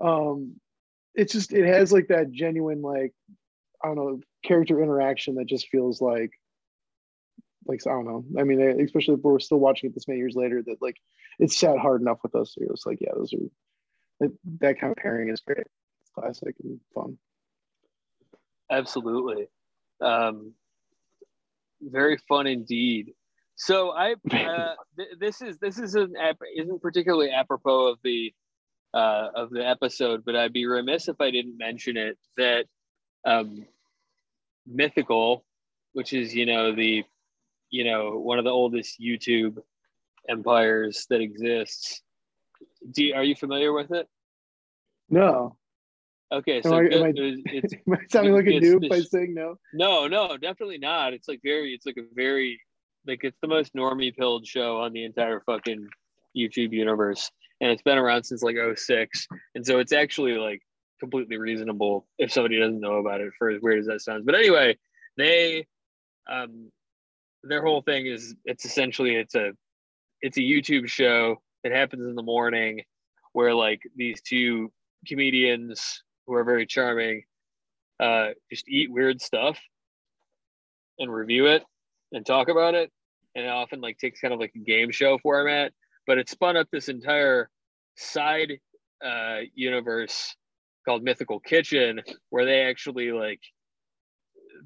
um, 0.00 0.56
it's 1.14 1.32
just 1.32 1.52
it 1.52 1.66
has 1.66 1.92
like 1.92 2.08
that 2.08 2.32
genuine 2.32 2.82
like 2.82 3.12
I 3.82 3.88
don't 3.88 3.96
know 3.96 4.20
character 4.44 4.82
interaction 4.82 5.36
that 5.36 5.46
just 5.46 5.68
feels 5.68 6.00
like 6.00 6.32
like 7.66 7.80
I 7.86 7.90
don't 7.90 8.06
know. 8.06 8.24
I 8.38 8.44
mean, 8.44 8.60
especially 8.80 9.14
if 9.14 9.20
we're 9.20 9.38
still 9.38 9.60
watching 9.60 9.90
it 9.90 9.94
this 9.94 10.08
many 10.08 10.18
years 10.18 10.34
later, 10.36 10.62
that 10.66 10.80
like 10.80 10.96
it's 11.38 11.56
sat 11.56 11.78
hard 11.78 12.00
enough 12.00 12.18
with 12.22 12.34
us. 12.34 12.54
So 12.54 12.64
it's 12.70 12.86
like, 12.86 12.98
yeah, 13.00 13.12
those 13.16 13.32
are 13.32 13.38
that, 14.20 14.32
that 14.60 14.80
kind 14.80 14.92
of 14.92 14.96
pairing 14.96 15.28
is 15.28 15.40
great. 15.40 15.66
It's 16.00 16.10
classic 16.14 16.54
and 16.62 16.80
fun. 16.94 17.18
Absolutely. 18.70 19.48
Um, 20.00 20.52
very 21.82 22.18
fun 22.28 22.46
indeed. 22.46 23.12
So 23.56 23.90
I 23.90 24.14
uh, 24.32 24.74
th- 24.96 25.18
this 25.18 25.42
is 25.42 25.58
this 25.58 25.78
is 25.78 25.94
an 25.94 26.14
ap- 26.20 26.38
isn't 26.56 26.80
particularly 26.82 27.30
apropos 27.30 27.88
of 27.88 27.98
the 28.02 28.32
uh, 28.94 29.28
of 29.34 29.50
the 29.50 29.66
episode, 29.66 30.24
but 30.24 30.34
I'd 30.36 30.52
be 30.52 30.66
remiss 30.66 31.08
if 31.08 31.20
I 31.20 31.30
didn't 31.30 31.58
mention 31.58 31.96
it 31.96 32.18
that 32.36 32.64
um, 33.24 33.66
Mythical, 34.66 35.44
which 35.92 36.12
is 36.12 36.34
you 36.34 36.46
know 36.46 36.74
the 36.74 37.04
you 37.70 37.84
know 37.84 38.18
one 38.18 38.38
of 38.38 38.44
the 38.44 38.50
oldest 38.50 39.00
YouTube 39.00 39.58
empires 40.28 41.06
that 41.10 41.20
exists. 41.20 42.02
Do 42.92 43.04
you, 43.04 43.14
are 43.14 43.24
you 43.24 43.34
familiar 43.34 43.72
with 43.72 43.90
it? 43.92 44.06
No. 45.08 45.56
Okay, 46.32 46.62
so 46.62 46.74
am 46.74 46.74
I, 46.74 46.82
good- 46.88 46.92
am 46.94 47.02
I, 47.04 47.08
it's- 47.56 47.72
am 47.86 47.94
I 47.94 47.98
sounding 48.08 48.34
like 48.34 48.46
a 48.46 48.60
noob 48.60 48.88
by 48.88 49.00
saying 49.00 49.34
no? 49.34 49.56
No, 49.72 50.06
no, 50.06 50.36
definitely 50.36 50.78
not. 50.78 51.12
It's 51.12 51.26
like 51.26 51.40
very, 51.42 51.72
it's 51.74 51.86
like 51.86 51.96
a 51.96 52.04
very, 52.14 52.60
like 53.06 53.24
it's 53.24 53.38
the 53.40 53.48
most 53.48 53.74
normie 53.74 54.14
pilled 54.16 54.46
show 54.46 54.78
on 54.78 54.92
the 54.92 55.04
entire 55.04 55.40
fucking 55.40 55.88
YouTube 56.36 56.72
universe. 56.72 57.30
And 57.60 57.70
it's 57.72 57.82
been 57.82 57.98
around 57.98 58.24
since 58.24 58.42
like 58.42 58.56
06. 58.76 59.26
And 59.56 59.66
so 59.66 59.80
it's 59.80 59.92
actually 59.92 60.34
like 60.34 60.62
completely 61.00 61.36
reasonable 61.36 62.06
if 62.18 62.32
somebody 62.32 62.58
doesn't 62.60 62.80
know 62.80 62.94
about 62.96 63.20
it 63.20 63.32
for 63.36 63.50
as 63.50 63.60
weird 63.60 63.80
as 63.80 63.86
that 63.86 64.00
sounds. 64.00 64.24
But 64.24 64.36
anyway, 64.36 64.78
they, 65.16 65.66
um, 66.30 66.70
their 67.42 67.62
whole 67.62 67.82
thing 67.82 68.06
is 68.06 68.34
it's 68.44 68.64
essentially, 68.64 69.16
it's 69.16 69.34
a, 69.34 69.52
it's 70.22 70.36
a 70.36 70.40
YouTube 70.40 70.88
show 70.88 71.40
It 71.64 71.72
happens 71.72 72.06
in 72.06 72.14
the 72.14 72.22
morning 72.22 72.82
where 73.32 73.54
like 73.54 73.82
these 73.96 74.20
two 74.22 74.72
comedians 75.06 76.02
who 76.26 76.34
are 76.34 76.44
very 76.44 76.66
charming 76.66 77.22
uh, 78.00 78.28
just 78.50 78.68
eat 78.68 78.90
weird 78.90 79.20
stuff 79.20 79.58
and 80.98 81.12
review 81.12 81.46
it 81.46 81.62
and 82.12 82.24
talk 82.24 82.48
about 82.48 82.74
it. 82.74 82.90
And 83.34 83.44
it 83.44 83.48
often 83.48 83.80
like 83.80 83.98
takes 83.98 84.20
kind 84.20 84.34
of 84.34 84.40
like 84.40 84.52
a 84.56 84.58
game 84.58 84.90
show 84.90 85.18
format, 85.18 85.72
but 86.06 86.18
it 86.18 86.28
spun 86.28 86.56
up 86.56 86.68
this 86.72 86.88
entire 86.88 87.48
side 87.96 88.58
uh, 89.04 89.40
universe 89.54 90.34
called 90.86 91.02
Mythical 91.02 91.40
Kitchen, 91.40 92.00
where 92.30 92.44
they 92.44 92.62
actually 92.62 93.12
like 93.12 93.40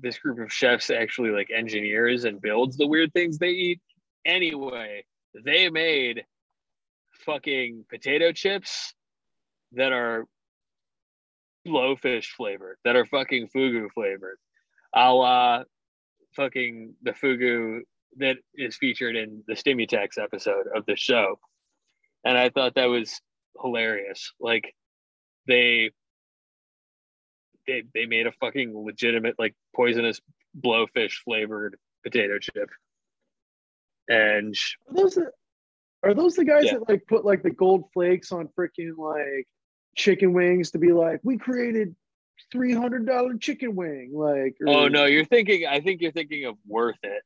this 0.01 0.19
group 0.19 0.39
of 0.39 0.53
chefs 0.53 0.91
actually 0.91 1.31
like 1.31 1.49
engineers 1.55 2.25
and 2.25 2.41
builds 2.41 2.77
the 2.77 2.87
weird 2.87 3.13
things 3.13 3.39
they 3.39 3.51
eat. 3.51 3.81
Anyway, 4.25 5.05
they 5.45 5.69
made 5.69 6.25
fucking 7.25 7.85
potato 7.89 8.33
chips 8.33 8.95
that 9.73 9.93
are 9.93 10.27
blowfish 11.67 12.27
flavored, 12.27 12.77
that 12.85 12.97
are 12.97 13.07
fucking 13.07 13.49
fugu 13.55 13.89
flavored, 13.93 14.39
a 14.95 15.13
la 15.13 15.63
fucking 16.37 16.95
the 17.03 17.13
fugu 17.13 17.81
that 18.19 18.37
is 18.55 18.77
featured 18.77 19.17
in 19.17 19.43
the 19.47 19.55
Stimutext 19.55 20.23
episode 20.23 20.67
of 20.75 20.85
the 20.87 20.97
show. 20.97 21.39
And 22.25 22.39
I 22.39 22.51
thought 22.51 22.75
that 22.77 22.87
was 22.87 23.21
hilarious. 23.61 24.33
Like 24.41 24.75
they 25.47 25.91
they 27.67 27.83
they 27.95 28.07
made 28.07 28.27
a 28.27 28.33
fucking 28.33 28.77
legitimate 28.77 29.37
like 29.39 29.55
poisonous 29.75 30.21
blowfish 30.59 31.15
flavored 31.25 31.77
potato 32.03 32.39
chip. 32.39 32.71
And 34.09 34.55
Are 34.89 34.95
those 34.95 35.15
the, 35.15 35.31
are 36.03 36.15
those 36.15 36.35
the 36.35 36.45
guys 36.45 36.65
Yeah. 36.65 36.75
that 36.75 36.89
like 36.89 37.07
put 37.07 37.25
like 37.25 37.43
the 37.43 37.51
gold 37.51 37.85
flakes 37.95 38.33
on 38.33 38.49
freaking 38.59 38.97
like 38.99 39.47
chicken 39.97 40.33
wings 40.33 40.73
to 40.73 40.79
be 40.79 40.93
like 40.93 41.21
we 41.23 41.39
created 41.39 41.95
three 42.53 42.75
hundred 42.75 43.07
dollar 43.07 43.37
chicken 43.39 43.75
wing 43.77 44.11
like 44.13 44.57
or- 44.61 44.69
oh 44.69 44.89
no, 44.89 45.07
you're 45.07 45.25
thinking 45.25 45.67
I 45.67 45.81
think 45.81 46.01
you're 46.03 46.13
thinking 46.13 46.45
of 46.45 46.57
worth 46.67 46.99
it. 47.03 47.23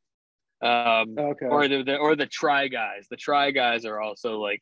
Um 0.64 1.16
okay 1.18 1.46
or 1.46 1.66
the, 1.68 1.82
the 1.82 1.96
or 1.96 2.14
the 2.16 2.26
try 2.26 2.68
guys. 2.68 3.06
The 3.10 3.16
try 3.16 3.50
guys 3.50 3.84
are 3.84 4.00
also 4.00 4.38
like 4.38 4.60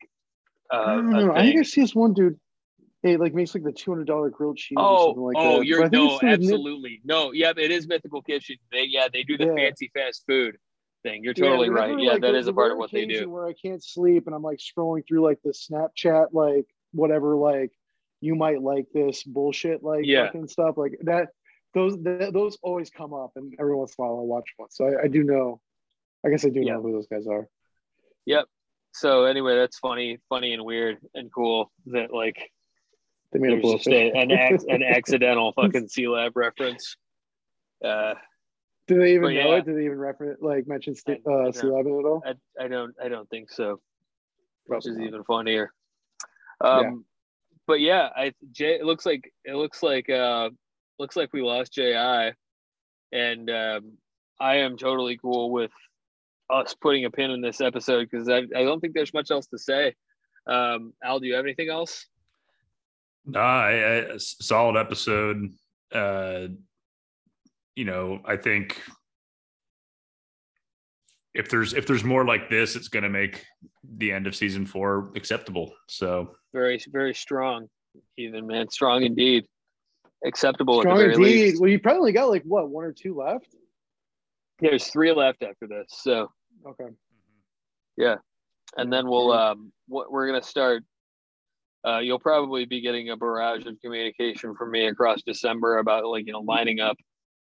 uh, 0.73 0.77
I 0.77 1.31
I 1.33 1.43
think. 1.43 1.61
I 1.61 1.63
see 1.63 1.81
this 1.83 1.95
one 1.95 2.13
dude 2.15 2.39
like 3.15 3.33
makes 3.35 3.55
like 3.55 3.63
the 3.63 3.71
two 3.71 3.93
hundred 3.93 4.09
dollar 4.09 4.29
grilled 4.31 4.57
cheese 4.57 4.75
or 4.77 4.83
Oh, 4.85 5.07
something 5.07 5.23
like 5.23 5.37
oh, 5.39 5.59
that. 5.59 5.67
you're 5.67 5.79
But 5.83 5.87
I 5.87 5.91
think 5.91 6.23
no, 6.23 6.29
absolutely 6.29 7.01
no. 7.05 7.31
Yeah, 7.33 7.53
it 7.57 7.71
is 7.71 7.87
Mythical 7.87 8.23
Kitchen. 8.23 8.57
They 8.73 8.83
yeah, 8.89 9.07
they 9.13 9.23
do 9.23 9.39
the 9.39 9.47
Yeah. 9.47 9.55
fancy 9.55 9.93
fast 9.95 10.25
food 10.27 10.57
thing. 11.05 11.23
You're 11.23 11.35
totally 11.35 11.71
whenever, 11.71 11.93
right. 11.93 12.03
Yeah, 12.03 12.13
like, 12.15 12.23
that 12.23 12.33
the- 12.33 12.39
is 12.39 12.49
a 12.49 12.53
part 12.53 12.73
of 12.73 12.79
what 12.79 12.91
they 12.91 13.07
do. 13.07 13.31
Where 13.31 13.47
I 13.47 13.53
can't 13.53 13.85
sleep 13.85 14.27
and 14.27 14.35
I'm 14.35 14.43
like 14.43 14.59
scrolling 14.59 15.07
through 15.07 15.21
like 15.23 15.39
the 15.45 15.51
Snapchat, 15.51 16.33
like 16.33 16.67
whatever, 16.93 17.37
like 17.37 17.71
you 18.21 18.35
might 18.35 18.61
like 18.63 18.87
this 18.93 19.23
bullshit, 19.23 19.85
like 19.85 20.05
Yeah. 20.05 20.27
fucking 20.27 20.49
stuff 20.49 20.77
like 20.77 20.99
that. 21.03 21.29
Those 21.75 21.97
th- 22.03 22.33
those 22.33 22.57
always 22.63 22.89
come 22.91 23.13
up, 23.13 23.33
and 23.37 23.55
every 23.61 23.77
once 23.77 23.95
in 23.97 24.03
a 24.03 24.09
while 24.09 24.19
I'll 24.19 24.27
watch 24.27 24.49
one. 24.57 24.71
So 24.71 24.87
I, 24.87 25.03
I 25.03 25.07
do 25.09 25.23
know. 25.23 25.61
I 26.25 26.31
guess 26.31 26.45
I 26.45 26.49
do 26.49 26.61
Yeah. 26.63 26.73
know 26.75 26.83
who 26.83 26.93
those 26.93 27.07
guys 27.07 27.27
are. 27.27 27.47
Yep. 28.25 28.47
So 28.93 29.27
anyway, 29.27 29.57
that's 29.57 29.79
funny, 29.79 30.19
funny 30.31 30.55
and 30.55 30.65
weird 30.65 30.97
and 31.15 31.31
cool 31.31 31.71
that 31.87 32.15
like 32.15 32.51
They 33.37 33.49
made 33.49 33.59
a 33.59 33.61
there's 33.61 33.85
just 33.85 33.89
a, 33.89 34.13
an 34.13 34.31
ac- 34.31 34.67
an 34.71 34.83
accidental 34.97 35.53
fucking 35.53 35.89
Sealab 35.89 36.31
reference. 36.35 36.97
Uh, 37.85 38.15
Do 38.89 38.99
they 38.99 39.13
even 39.13 39.35
know 39.35 39.53
yeah. 39.53 39.57
it? 39.57 39.67
Do 39.67 39.75
they 39.75 39.85
even 39.85 39.99
reference 39.99 40.41
like 40.41 40.67
mention 40.67 40.95
uh, 40.95 41.53
Sea 41.53 41.67
Lebanon 41.67 41.99
at 41.99 42.07
all? 42.07 42.23
I 42.25 42.65
I 42.65 42.69
don't 42.69 42.95
I 43.03 43.09
don't 43.09 43.29
think 43.29 43.51
so. 43.51 43.81
Which 44.69 44.87
is 44.87 44.97
not. 44.97 45.07
even 45.07 45.25
funnier. 45.25 45.71
Um, 46.63 47.05
but 47.67 47.81
yeah, 47.81 48.09
I 48.17 48.33
Jay. 48.53 48.77
It 48.77 48.87
looks 48.87 49.05
like 49.05 49.31
it 49.45 49.55
looks 49.55 49.83
like 49.83 50.09
uh 50.09 50.49
looks 50.99 51.15
like 51.15 51.35
we 51.35 51.43
lost 51.43 51.75
Ji, 51.75 51.93
and 51.93 53.51
um, 53.51 53.99
I 54.41 54.57
am 54.57 54.79
totally 54.79 55.19
cool 55.19 55.51
with 55.53 55.73
us 56.49 56.75
putting 56.81 57.05
a 57.05 57.11
pin 57.11 57.31
in 57.31 57.43
this 57.43 57.61
episode 57.61 58.09
because 58.11 58.31
I, 58.31 58.39
I 58.57 58.65
don't 58.65 58.81
think 58.81 58.95
there's 58.95 59.13
much 59.13 59.31
else 59.31 59.47
to 59.49 59.59
say. 59.59 59.95
Um, 60.47 60.95
Al, 61.05 61.21
do 61.21 61.27
you 61.27 61.35
have 61.35 61.45
anything 61.45 61.69
else? 61.69 62.07
Nah, 63.27 63.39
I, 63.41 63.71
I, 63.71 63.75
a 63.75 64.15
s- 64.15 64.37
solid 64.41 64.79
episode. 64.79 65.51
Uh, 65.93 66.49
you 67.75 67.85
know, 67.85 68.21
I 68.25 68.37
think 68.37 68.81
if 71.35 71.49
there's 71.51 71.75
if 71.75 71.87
there's 71.87 72.05
more 72.05 72.25
like 72.25 72.49
this, 72.49 72.77
it's 72.77 72.89
going 72.89 73.03
to 73.03 73.09
make 73.11 73.45
the 73.99 74.13
end 74.13 74.27
of 74.27 74.35
season 74.35 74.65
four 74.67 75.11
acceptable. 75.17 75.73
So 75.89 76.35
Very 76.53 76.81
very 76.91 77.15
strong, 77.15 77.69
Ethan 78.17 78.47
man, 78.47 78.69
strong 78.71 79.03
indeed. 79.03 79.47
acceptable 80.25 80.81
Strong 80.81 80.97
at 80.97 80.99
the 80.99 81.03
very 81.05 81.15
indeed. 81.15 81.45
least. 81.51 81.61
Well, 81.61 81.71
you 81.71 81.79
probably 81.79 82.13
got 82.13 82.31
like 82.31 82.43
what 82.45 82.71
one 82.71 82.85
or 82.85 82.93
two 82.93 83.15
left. 83.15 83.55
There's 84.61 84.87
three 84.89 85.13
left 85.13 85.43
after 85.43 85.67
this, 85.67 85.87
so 85.91 86.31
Okay. 86.67 86.91
Yeah, 87.99 88.17
and 88.77 88.93
then 88.93 89.07
we'll 89.09 89.33
um 89.33 89.73
what 89.89 90.11
we're 90.11 90.27
gonna 90.27 90.43
start. 90.43 90.83
Uh, 91.87 91.99
you'll 91.99 92.19
probably 92.19 92.65
be 92.65 92.81
getting 92.81 93.11
a 93.11 93.17
barrage 93.17 93.65
of 93.65 93.81
communication 93.81 94.57
from 94.57 94.73
me 94.73 94.87
across 94.87 95.23
December 95.23 95.79
about 95.79 96.05
like 96.07 96.27
you 96.27 96.33
know 96.33 96.41
lining 96.41 96.81
up, 96.81 96.97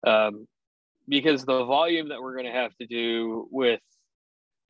um, 0.07 0.47
because 1.09 1.45
the 1.45 1.64
volume 1.64 2.11
that 2.11 2.21
we're 2.21 2.37
gonna 2.37 2.53
have 2.53 2.75
to 2.77 2.87
do 2.87 3.49
with 3.51 3.81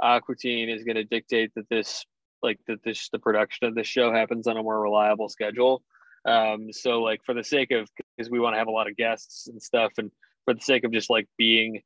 Aqua 0.01 0.37
Teen 0.37 0.69
is 0.69 0.85
gonna 0.85 1.05
dictate 1.05 1.51
that 1.57 1.69
this 1.69 2.05
like 2.41 2.61
that 2.69 2.83
this 2.85 3.09
the 3.11 3.19
production 3.19 3.67
of 3.67 3.75
this 3.75 3.89
show 3.89 4.13
happens 4.13 4.47
on 4.47 4.57
a 4.57 4.63
more 4.63 4.81
reliable 4.81 5.29
schedule. 5.29 5.83
Um, 6.25 6.73
so 6.73 7.03
like 7.03 7.21
for 7.25 7.35
the 7.35 7.43
sake 7.43 7.73
of 7.73 7.89
because 8.17 8.31
we 8.31 8.39
want 8.39 8.55
to 8.55 8.59
have 8.59 8.69
a 8.69 8.73
lot 8.73 8.89
of 8.89 8.97
guests 8.97 9.49
and 9.49 9.61
stuff, 9.61 9.93
and 9.99 10.13
for 10.45 10.55
the 10.55 10.61
sake 10.61 10.85
of 10.85 10.93
just 10.93 11.11
like 11.11 11.27
being 11.37 11.83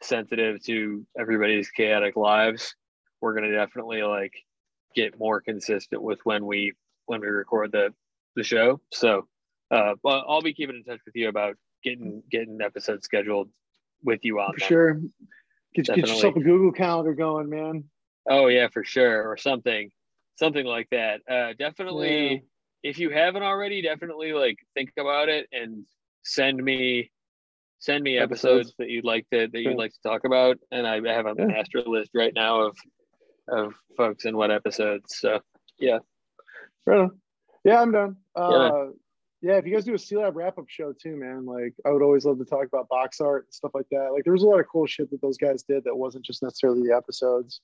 sensitive 0.00 0.62
to 0.64 1.04
everybody's 1.18 1.70
chaotic 1.70 2.14
lives, 2.14 2.76
we're 3.20 3.34
gonna 3.34 3.52
definitely 3.52 4.02
like 4.02 4.32
get 4.94 5.18
more 5.18 5.40
consistent 5.40 6.00
with 6.02 6.20
when 6.22 6.46
we 6.46 6.72
when 7.06 7.20
we 7.20 7.26
record 7.28 7.72
the 7.72 7.92
the 8.36 8.42
show. 8.44 8.80
So 8.92 9.26
uh 9.70 9.94
I'll 10.04 10.42
be 10.42 10.54
keeping 10.54 10.76
in 10.76 10.84
touch 10.84 11.00
with 11.06 11.16
you 11.16 11.28
about 11.28 11.56
getting 11.82 12.22
getting 12.30 12.58
episodes 12.62 13.04
scheduled 13.04 13.48
with 14.04 14.20
you 14.24 14.38
on 14.40 14.52
For 14.54 14.60
sure. 14.60 14.94
Get, 15.74 15.86
get 15.86 15.96
yourself 15.98 16.36
a 16.36 16.40
Google 16.40 16.72
calendar 16.72 17.14
going, 17.14 17.48
man. 17.50 17.84
Oh 18.28 18.46
yeah, 18.48 18.68
for 18.72 18.84
sure. 18.84 19.28
Or 19.30 19.36
something. 19.36 19.90
Something 20.38 20.66
like 20.66 20.88
that. 20.90 21.20
Uh 21.30 21.52
definitely 21.58 22.32
Yeah. 22.32 22.38
if 22.90 22.98
you 22.98 23.10
haven't 23.10 23.42
already, 23.42 23.82
definitely 23.82 24.32
like 24.32 24.58
think 24.74 24.92
about 24.98 25.28
it 25.28 25.48
and 25.52 25.84
send 26.22 26.62
me 26.62 27.10
send 27.78 28.02
me 28.02 28.18
episodes, 28.18 28.68
Episodes. 28.68 28.74
that 28.78 28.88
you'd 28.90 29.04
like 29.04 29.26
to 29.32 29.48
that 29.48 29.60
you'd 29.60 29.76
like 29.76 29.92
to 29.92 30.02
talk 30.02 30.24
about. 30.24 30.58
And 30.70 30.86
I 30.86 30.94
have 31.12 31.26
a 31.26 31.34
Yeah. 31.38 31.44
master 31.46 31.82
list 31.82 32.10
right 32.14 32.32
now 32.34 32.60
of 32.62 32.76
of 33.48 33.74
folks 33.96 34.24
and 34.24 34.36
what 34.36 34.50
episodes. 34.50 35.18
So 35.18 35.40
Right. 36.86 37.10
Yeah, 37.64 37.82
I'm 37.82 37.92
done. 37.92 38.16
Yeah. 38.36 38.42
Uh, 38.42 38.86
yeah, 39.42 39.56
if 39.58 39.66
you 39.66 39.74
guys 39.74 39.84
do 39.84 39.92
a 39.94 39.96
Sealab 39.96 40.34
wrap 40.34 40.56
up 40.58 40.64
show 40.68 40.92
too, 40.92 41.16
man, 41.16 41.44
like 41.44 41.74
I 41.84 41.90
would 41.90 42.02
always 42.02 42.24
love 42.24 42.38
to 42.38 42.44
talk 42.44 42.64
about 42.66 42.88
box 42.88 43.20
art 43.20 43.44
and 43.46 43.54
stuff 43.54 43.72
like 43.74 43.86
that. 43.90 44.10
Like 44.12 44.24
there 44.24 44.32
was 44.32 44.42
a 44.42 44.46
lot 44.46 44.60
of 44.60 44.66
cool 44.70 44.86
shit 44.86 45.10
that 45.10 45.20
those 45.20 45.36
guys 45.36 45.62
did 45.62 45.84
that 45.84 45.94
wasn't 45.94 46.24
just 46.24 46.42
necessarily 46.42 46.86
the 46.88 46.94
episodes, 46.94 47.60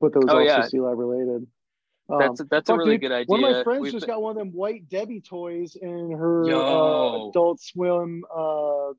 but 0.00 0.12
that 0.12 0.20
was 0.20 0.28
Oh, 0.30 0.38
also 0.38 0.44
yeah. 0.44 0.60
Sealab 0.62 0.96
related. 0.98 1.46
Um, 2.08 2.18
that's 2.20 2.42
that's 2.48 2.70
a 2.70 2.76
really 2.76 2.92
dude, 2.92 3.10
good 3.10 3.12
idea. 3.12 3.26
One 3.26 3.42
of 3.44 3.50
my 3.50 3.64
friends 3.64 3.80
We've 3.82 3.92
just 3.92 4.06
been- 4.06 4.14
got 4.14 4.22
one 4.22 4.30
of 4.32 4.38
them 4.38 4.52
white 4.52 4.88
Debbie 4.88 5.20
toys 5.20 5.76
in 5.80 6.12
her 6.12 6.44
uh, 6.44 7.28
Adult 7.28 7.60
Swim 7.60 8.24
uh, 8.34 8.92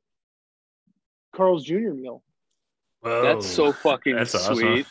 Carl's 1.33 1.63
Jr. 1.63 1.93
meal. 1.93 2.23
Whoa. 3.01 3.21
that's 3.21 3.45
so 3.47 3.71
fucking 3.71 4.15
That's 4.15 4.35
awesome. 4.35 4.55
sweet. 4.55 4.85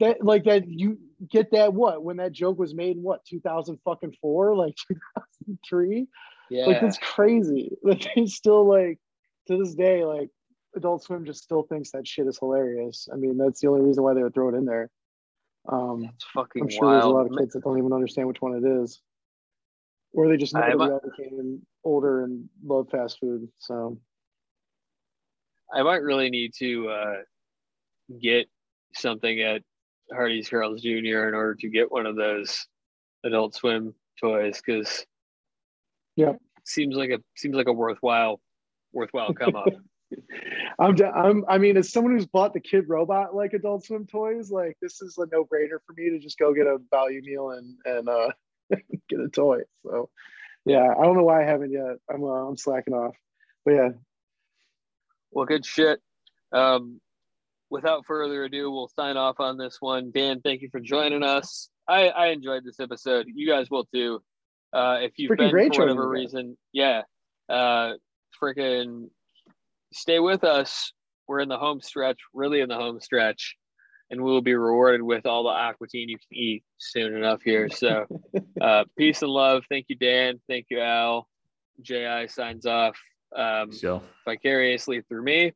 That 0.00 0.22
like 0.24 0.44
that 0.44 0.68
you 0.68 0.98
get 1.30 1.50
that 1.52 1.72
what? 1.72 2.02
When 2.02 2.16
that 2.18 2.32
joke 2.32 2.58
was 2.58 2.74
made 2.74 2.96
in 2.96 3.02
what 3.02 3.24
2000 3.24 3.78
fucking 3.84 4.14
four? 4.20 4.54
Like 4.64 4.74
2003 4.88 6.06
Yeah. 6.50 6.66
like 6.66 6.80
that's 6.80 6.98
crazy. 6.98 7.76
Like 7.82 8.06
they 8.14 8.26
still 8.26 8.66
like 8.66 8.98
to 9.48 9.58
this 9.58 9.74
day 9.74 10.04
like 10.04 10.30
adult 10.76 11.02
swim 11.02 11.24
just 11.24 11.42
still 11.42 11.62
thinks 11.62 11.90
that 11.92 12.06
shit 12.06 12.26
is 12.26 12.38
hilarious. 12.38 13.08
I 13.12 13.16
mean 13.16 13.36
that's 13.36 13.60
the 13.60 13.68
only 13.68 13.82
reason 13.82 14.02
why 14.02 14.14
they 14.14 14.22
would 14.22 14.34
throw 14.34 14.48
it 14.48 14.54
in 14.54 14.64
there. 14.64 14.90
Um 15.68 16.02
That's 16.02 16.24
fucking 16.34 16.62
i'm 16.62 16.68
sure 16.68 16.90
there's 16.90 17.04
a 17.04 17.08
lot 17.08 17.26
of 17.26 17.36
kids 17.38 17.52
that 17.54 17.64
don't 17.64 17.78
even 17.78 17.92
understand 17.92 18.28
which 18.28 18.40
one 18.40 18.54
it 18.54 18.82
is. 18.82 19.00
Or 20.12 20.28
they 20.28 20.36
just 20.36 20.52
that 20.52 20.78
we 20.78 20.84
all 20.84 21.00
became 21.16 21.62
older 21.82 22.24
and 22.24 22.48
love 22.64 22.88
fast 22.90 23.18
food 23.20 23.48
so. 23.58 23.98
I 25.72 25.82
might 25.82 26.02
really 26.02 26.30
need 26.30 26.52
to 26.58 26.88
uh, 26.88 27.16
get 28.20 28.48
something 28.94 29.40
at 29.40 29.62
Hardee's 30.12 30.48
Carl's 30.48 30.82
Jr. 30.82 31.28
in 31.28 31.34
order 31.34 31.54
to 31.56 31.68
get 31.68 31.90
one 31.90 32.06
of 32.06 32.16
those 32.16 32.66
Adult 33.24 33.54
Swim 33.54 33.94
toys 34.20 34.60
because 34.64 35.04
yeah, 36.16 36.32
seems 36.64 36.94
like 36.96 37.10
a 37.10 37.18
seems 37.36 37.56
like 37.56 37.68
a 37.68 37.72
worthwhile 37.72 38.40
worthwhile 38.92 39.34
come 39.38 39.56
up. 39.56 39.68
I'm, 40.78 40.96
I'm, 41.02 41.44
I 41.48 41.58
mean, 41.58 41.76
as 41.76 41.90
someone 41.90 42.12
who's 42.12 42.26
bought 42.26 42.52
the 42.52 42.60
Kidrobot 42.60 43.34
like 43.34 43.52
Adult 43.52 43.84
Swim 43.84 44.06
toys, 44.06 44.50
like 44.50 44.76
this 44.80 45.02
is 45.02 45.18
a 45.18 45.26
no 45.32 45.44
brainer 45.44 45.78
for 45.86 45.94
me 45.96 46.10
to 46.10 46.18
just 46.18 46.38
go 46.38 46.54
get 46.54 46.66
a 46.66 46.78
value 46.90 47.22
meal 47.22 47.50
and 47.50 47.76
and 47.84 48.08
uh, 48.08 48.30
get 49.08 49.20
a 49.20 49.28
toy. 49.28 49.60
So, 49.84 50.10
yeah, 50.64 50.88
I 50.98 51.02
don't 51.02 51.16
know 51.16 51.24
why 51.24 51.42
I 51.42 51.46
haven't 51.46 51.72
yet. 51.72 51.96
I'm 52.12 52.22
uh, 52.22 52.48
I'm 52.48 52.56
slacking 52.56 52.94
off, 52.94 53.16
but 53.64 53.72
yeah, 53.72 53.88
well, 55.30 55.46
good 55.46 55.66
shit. 55.66 56.00
Um, 56.52 57.00
without 57.70 58.06
further 58.06 58.44
ado, 58.44 58.70
we'll 58.70 58.88
sign 58.88 59.16
off 59.16 59.40
on 59.40 59.56
this 59.56 59.78
one. 59.80 60.10
Dan, 60.12 60.40
thank 60.40 60.62
you 60.62 60.68
for 60.70 60.80
joining 60.80 61.22
us. 61.22 61.68
I, 61.88 62.08
I 62.08 62.26
enjoyed 62.28 62.64
this 62.64 62.80
episode. 62.80 63.26
You 63.32 63.48
guys 63.48 63.70
will 63.70 63.84
too. 63.86 64.22
Uh, 64.72 64.98
if 65.02 65.12
you've 65.16 65.30
Freaking 65.30 65.36
been 65.38 65.50
great 65.50 65.74
for 65.74 65.82
whatever 65.82 66.02
joining 66.02 66.18
you 66.18 66.24
reason, 66.24 66.56
yeah, 66.72 67.02
uh, 67.48 67.92
freaking 68.42 69.08
stay 69.92 70.18
with 70.18 70.44
us. 70.44 70.92
We're 71.28 71.40
in 71.40 71.48
the 71.48 71.58
home 71.58 71.80
stretch, 71.80 72.18
really 72.32 72.60
in 72.60 72.68
the 72.68 72.74
home 72.74 73.00
stretch, 73.00 73.56
and 74.10 74.22
we 74.22 74.30
will 74.30 74.42
be 74.42 74.54
rewarded 74.54 75.02
with 75.02 75.26
all 75.26 75.44
the 75.44 75.50
Aqua 75.50 75.86
Teen 75.88 76.08
you 76.08 76.18
can 76.18 76.36
eat 76.36 76.64
soon 76.78 77.14
enough 77.16 77.40
here. 77.42 77.68
So, 77.70 78.06
uh, 78.60 78.84
peace 78.98 79.22
and 79.22 79.30
love. 79.30 79.64
Thank 79.68 79.86
you, 79.88 79.96
Dan. 79.96 80.40
Thank 80.48 80.66
you, 80.70 80.80
Al. 80.80 81.28
Ji 81.80 82.26
signs 82.28 82.66
off. 82.66 82.98
Um, 83.34 83.72
So. 83.72 84.02
vicariously 84.24 85.02
through 85.02 85.24
me. 85.24 85.52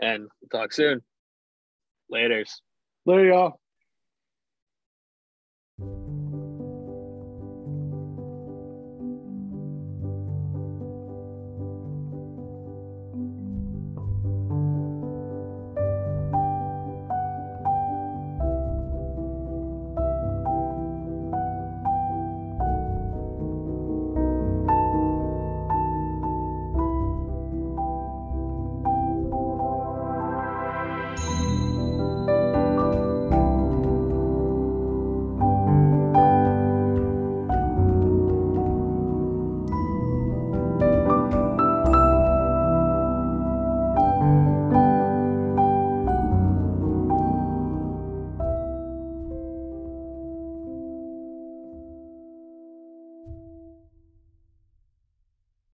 And 0.00 0.28
we'll 0.40 0.60
talk 0.60 0.72
soon. 0.72 1.02
Laters. 2.12 2.50
you 3.24 3.30
go. 3.32 3.60